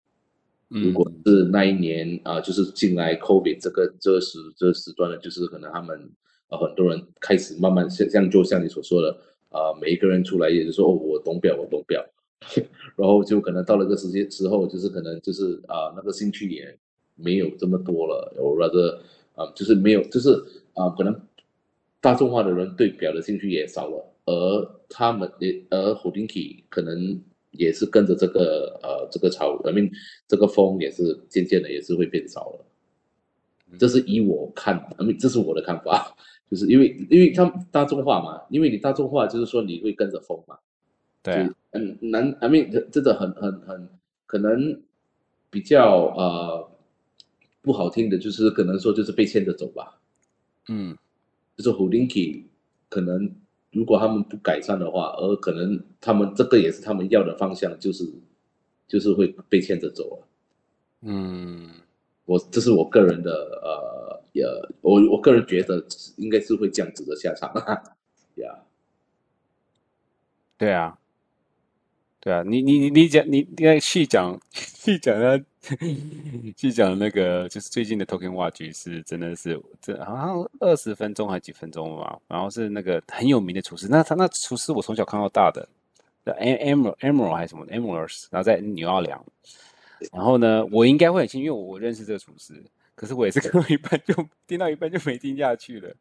[0.69, 6.11] 如果是那一年啊、呃，就是进来 COVID 这个这时这时段呢，就是可能他们
[6.49, 9.11] 呃很多人开始慢慢像像就像你所说的
[9.49, 12.05] 啊、呃，每一个人出来也就是说哦，我懂表，我懂表，
[12.95, 16.77] 然后就可能到了个时间之后，就是可能就是啊、呃、那个兴趣也
[17.15, 19.01] 没有这么多了，或者
[19.35, 20.31] 啊就是没有就是
[20.73, 21.19] 啊、呃、可能
[22.01, 27.21] 大众化的人对表的兴趣也少了，而他们也而 Hodinkee 可能。
[27.51, 29.89] 也是跟着这个呃这个潮，I mean
[30.27, 32.65] 这个风也是渐渐的也是会变少了。
[33.79, 36.15] 这是以我看，I mean 这是我的看法，
[36.51, 40.55] 就是因为因为他大众化嘛，因为你大众化就是说你会跟着风嘛。
[41.33, 41.49] 对、啊。
[41.71, 43.89] 嗯，难，I mean 真的很很很
[44.25, 44.81] 可能
[45.49, 46.69] 比较呃
[47.61, 49.99] 不好听的就是可能说就是被牵着走吧。
[50.69, 50.97] 嗯。
[51.55, 52.43] 就是 Hodinkee
[52.89, 53.31] 可能。
[53.73, 58.09] 如果他们不改善的话，而可能他们这个也是他们要的方向，就是
[58.87, 60.27] 就是会被牵着走了。
[61.01, 61.69] 嗯，
[62.25, 64.45] 我这是我个人的呃，也
[64.81, 67.53] 我我个人觉得应该是会这样子的下场。
[68.41, 68.57] 呀，
[70.57, 70.97] 对啊。
[72.19, 75.39] 对啊，你你你你讲你应该细讲细讲呢，
[76.57, 85.69] 细讲那 个就是最近的 Talking Watch 是真的是这好像二十分钟还是几分钟吧，然后是那个很有名的厨师，那他那厨师我从小看到大的
[86.25, 89.23] ，Emerald Emerald 还是什么 Emerald，然后在纽奥良，
[90.11, 92.61] 然后呢，我应该会很清，因为我认识这个厨师，
[92.95, 94.13] 可是我也是看到一半就
[94.47, 95.95] 听到一半就没听下去了。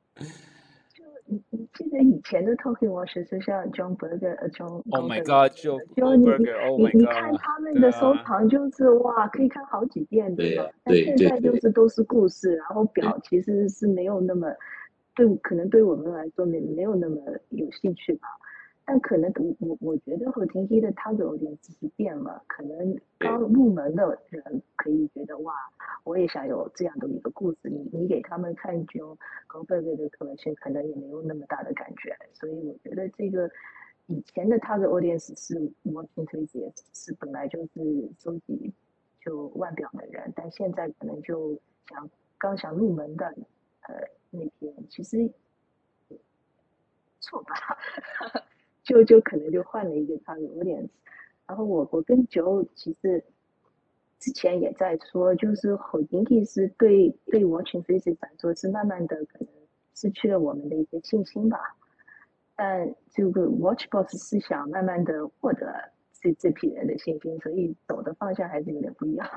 [1.28, 6.26] 你你记得以前的 Talking Watch 是像 John Berger 呃 John Oh my God 就就你
[6.78, 10.56] 你你看他们的收藏就是哇可以看好几遍对？
[10.84, 14.48] 但现在就是都是故事，然后表其实是没有那么
[15.14, 17.16] 对可能对我们来说没没有那么
[17.50, 18.28] 有兴趣吧。
[18.88, 25.52] 但可能我我觉得 Hodinkee 的它有点只是变了，可能刚入门的人可以觉得哇，
[26.04, 27.58] 我也想有这样的一个故事。
[27.64, 29.18] 你你给他们看就
[29.48, 32.16] Goldberg 的 collection 可能也没有那么大的感觉。
[32.32, 33.50] 所以我觉得这个
[34.06, 38.72] 以前的他的 audience 是 watching enthusiast 是本来就是收集
[39.20, 41.58] 就腕表的人，但现在可能就
[41.88, 42.08] 想
[42.38, 43.26] 刚想入门的
[43.88, 43.94] 呃
[44.30, 45.28] 那些其实
[47.18, 47.76] 错吧。
[48.86, 50.88] 就就可能就换了一个他的 audience，
[51.46, 53.22] 然后我我跟九其实
[54.20, 59.48] 之前也在说，就是好经济是对对 watch enthusiast 来说是慢慢的可能
[59.94, 61.58] 失去了我们的一些信心吧，
[62.54, 65.74] 但这个 Watchbox 是想慢慢的获得
[66.20, 69.28] 这这批人的信心，所以走的方向还是有点不一样。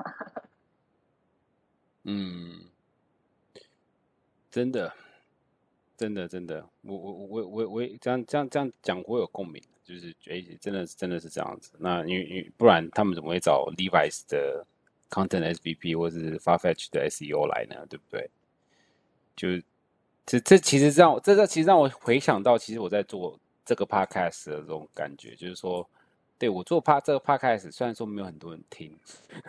[2.04, 2.60] 嗯，
[4.48, 4.92] 真的。
[6.00, 11.72] 真的，真的，我我我我我这样这样这样讲，我有共鸣，就是哎，真的是真的是这样子。
[11.78, 14.64] 那因为因为不然他们怎么会找 Levi's 的
[15.10, 17.84] Content SVP 或是 Farfetch 的 SEO 来呢？
[17.86, 18.30] 对不对？
[19.36, 19.62] 就
[20.24, 25.86] 这这其实让我这这其实让我回想到，其实我在做这个 Podcast 的这种感觉，就是说，
[26.38, 28.96] 对我做 Pod 这个 Podcast，虽然说没有很多人听，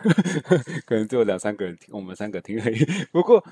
[0.84, 2.84] 可能只有两三个人听，我们三个听而已。
[3.10, 3.42] 不过。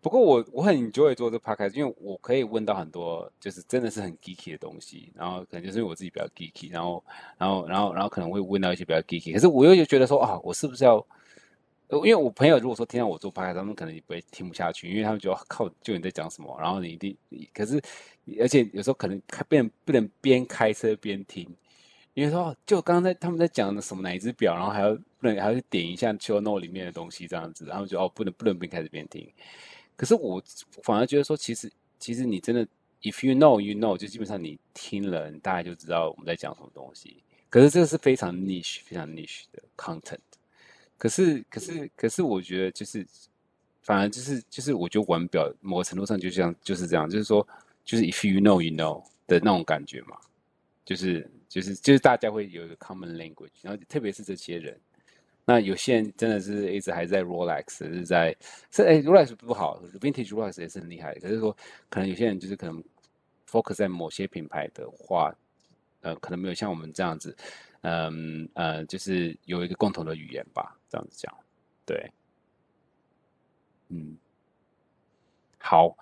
[0.00, 7.04] 不过我我很 enjoy 做这个 podcast，因为我可以问到很多就是真的是很 geeky 的东西，然后可能就是因为我自己比较 geeky，然后
[7.36, 11.06] 然后然后然后可能会问到一些比较 geeky，可是我又就觉得说啊，我是不是要？
[11.92, 17.16] 因为我朋友如果说听到我做 podcast，他们可能也不会听不下去，因为他们觉得靠，就你在讲什么，然后你一定，
[17.52, 17.82] 可是
[18.40, 21.44] 而且有时候可能开不能不能边开车边听，
[22.14, 29.28] 因为说就刚刚在他们在讲的什么哪一只表，然后还要不能还要去点一下 show note 里面的东西这样子，然后就哦不能不能边开车边听。
[30.00, 30.42] 可是我
[30.82, 32.66] 反而觉得说，其实其实你真的
[33.02, 37.22] ，if you know you know，就基本上你听了，你大概就知道我们在讲什么东西。
[37.50, 40.16] 可是这个是非常 niche、非常 niche 的 content。
[40.96, 43.06] 可是可是可是，我觉得就是，
[43.82, 47.46] 反而就是就是，我觉得玩表某程度上就像就是这样，就是说，
[47.84, 50.16] 就是 if you know you know 的那种感觉嘛，
[50.82, 54.80] 就是就是就是大家会有一个 common language，然后特别是这些人。
[55.50, 58.32] 那有些人真的是一直还在 Rolex，是在
[58.70, 61.12] 是哎，Rolex 不好，Vintage Rolex 也是很厉害。
[61.14, 61.50] 可是说，
[61.88, 62.80] 可能有些人就是可能
[63.48, 65.34] focus 在某些品牌的话，
[66.02, 67.36] 呃，可能没有像我们这样子，
[67.80, 71.36] 嗯呃，就是有一个共同的语言吧，这样子讲。
[71.84, 72.12] 对，
[73.88, 74.16] 嗯，
[75.58, 75.96] 好，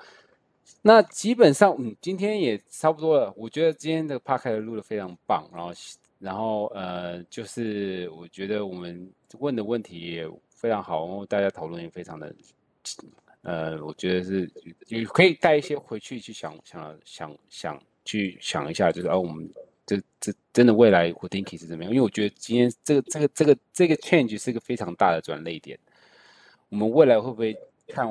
[0.82, 3.32] 那基本上嗯，今天也差不多了。
[3.34, 5.72] 我觉得今天的 parker 录的非常棒，然后。
[6.18, 9.08] 然后呃，就是我觉得我们
[9.38, 12.34] 问的问题也非常好，然后大家讨论也非常的，
[13.42, 14.50] 呃，我觉得是
[14.88, 19.48] 也可以带一些回去去想想想想去想一下，就是哦，我们
[19.86, 21.92] 这这真的未来 Hodinkee 是怎么样？
[21.92, 25.78] 因为我觉得今天这个这个这个这个 change 是一个非常大的转捩点，
[26.68, 27.56] 我们未来会不会
[27.86, 28.06] 看？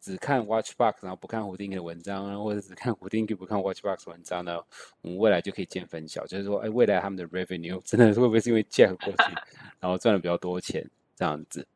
[0.00, 4.58] 只看 Watchbox，然后不看 Houdini 的文章，或者只看 Houdini 不看 Watchbox 文章呢？
[5.02, 9.34] 我们未来就可以见分晓，就是说，哎，未来他们的 revenue 真的会不会是因为 Jack 过去，
[9.80, 11.66] 然后赚了比较多钱这样子？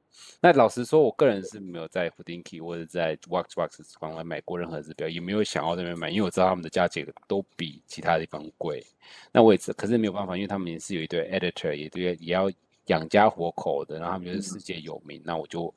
[0.41, 8.85] 那老实说，我个人是没有在 Houdini 或者在 Watchbox 官网买过任何指标，也没有想要在那边买，因为我知道他们的价钱都比其他地方贵。
[9.33, 12.51] 那我也是，可是没有办法，因为他们也是有一堆 editor，也对，也要
[12.87, 15.73] 养家活口的，然后他们就是世界有名，那我就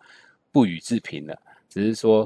[0.52, 1.40] 不予置评了。
[1.76, 2.26] 只是说，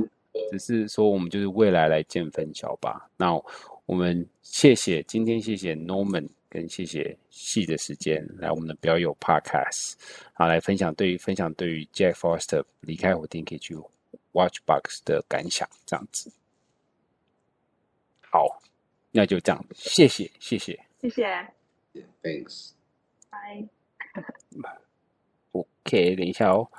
[0.51, 3.09] 只是说，我们就是未来来见分晓吧。
[3.17, 3.33] 那
[3.87, 9.93] 我们谢谢今天谢谢 Norman 跟谢谢细的时间来我们的表友 Podcast，
[10.33, 13.75] 好来分享对于分享对于 Jack Forster 离开 Hodinkee 去
[14.33, 16.31] Watchbox 的感想，这样子。
[18.21, 18.61] 好，
[19.09, 21.51] 那就这样，谢谢谢谢谢谢
[22.21, 22.73] ，Thanks，
[23.31, 23.67] 拜。
[25.51, 26.69] OK，等一下哦。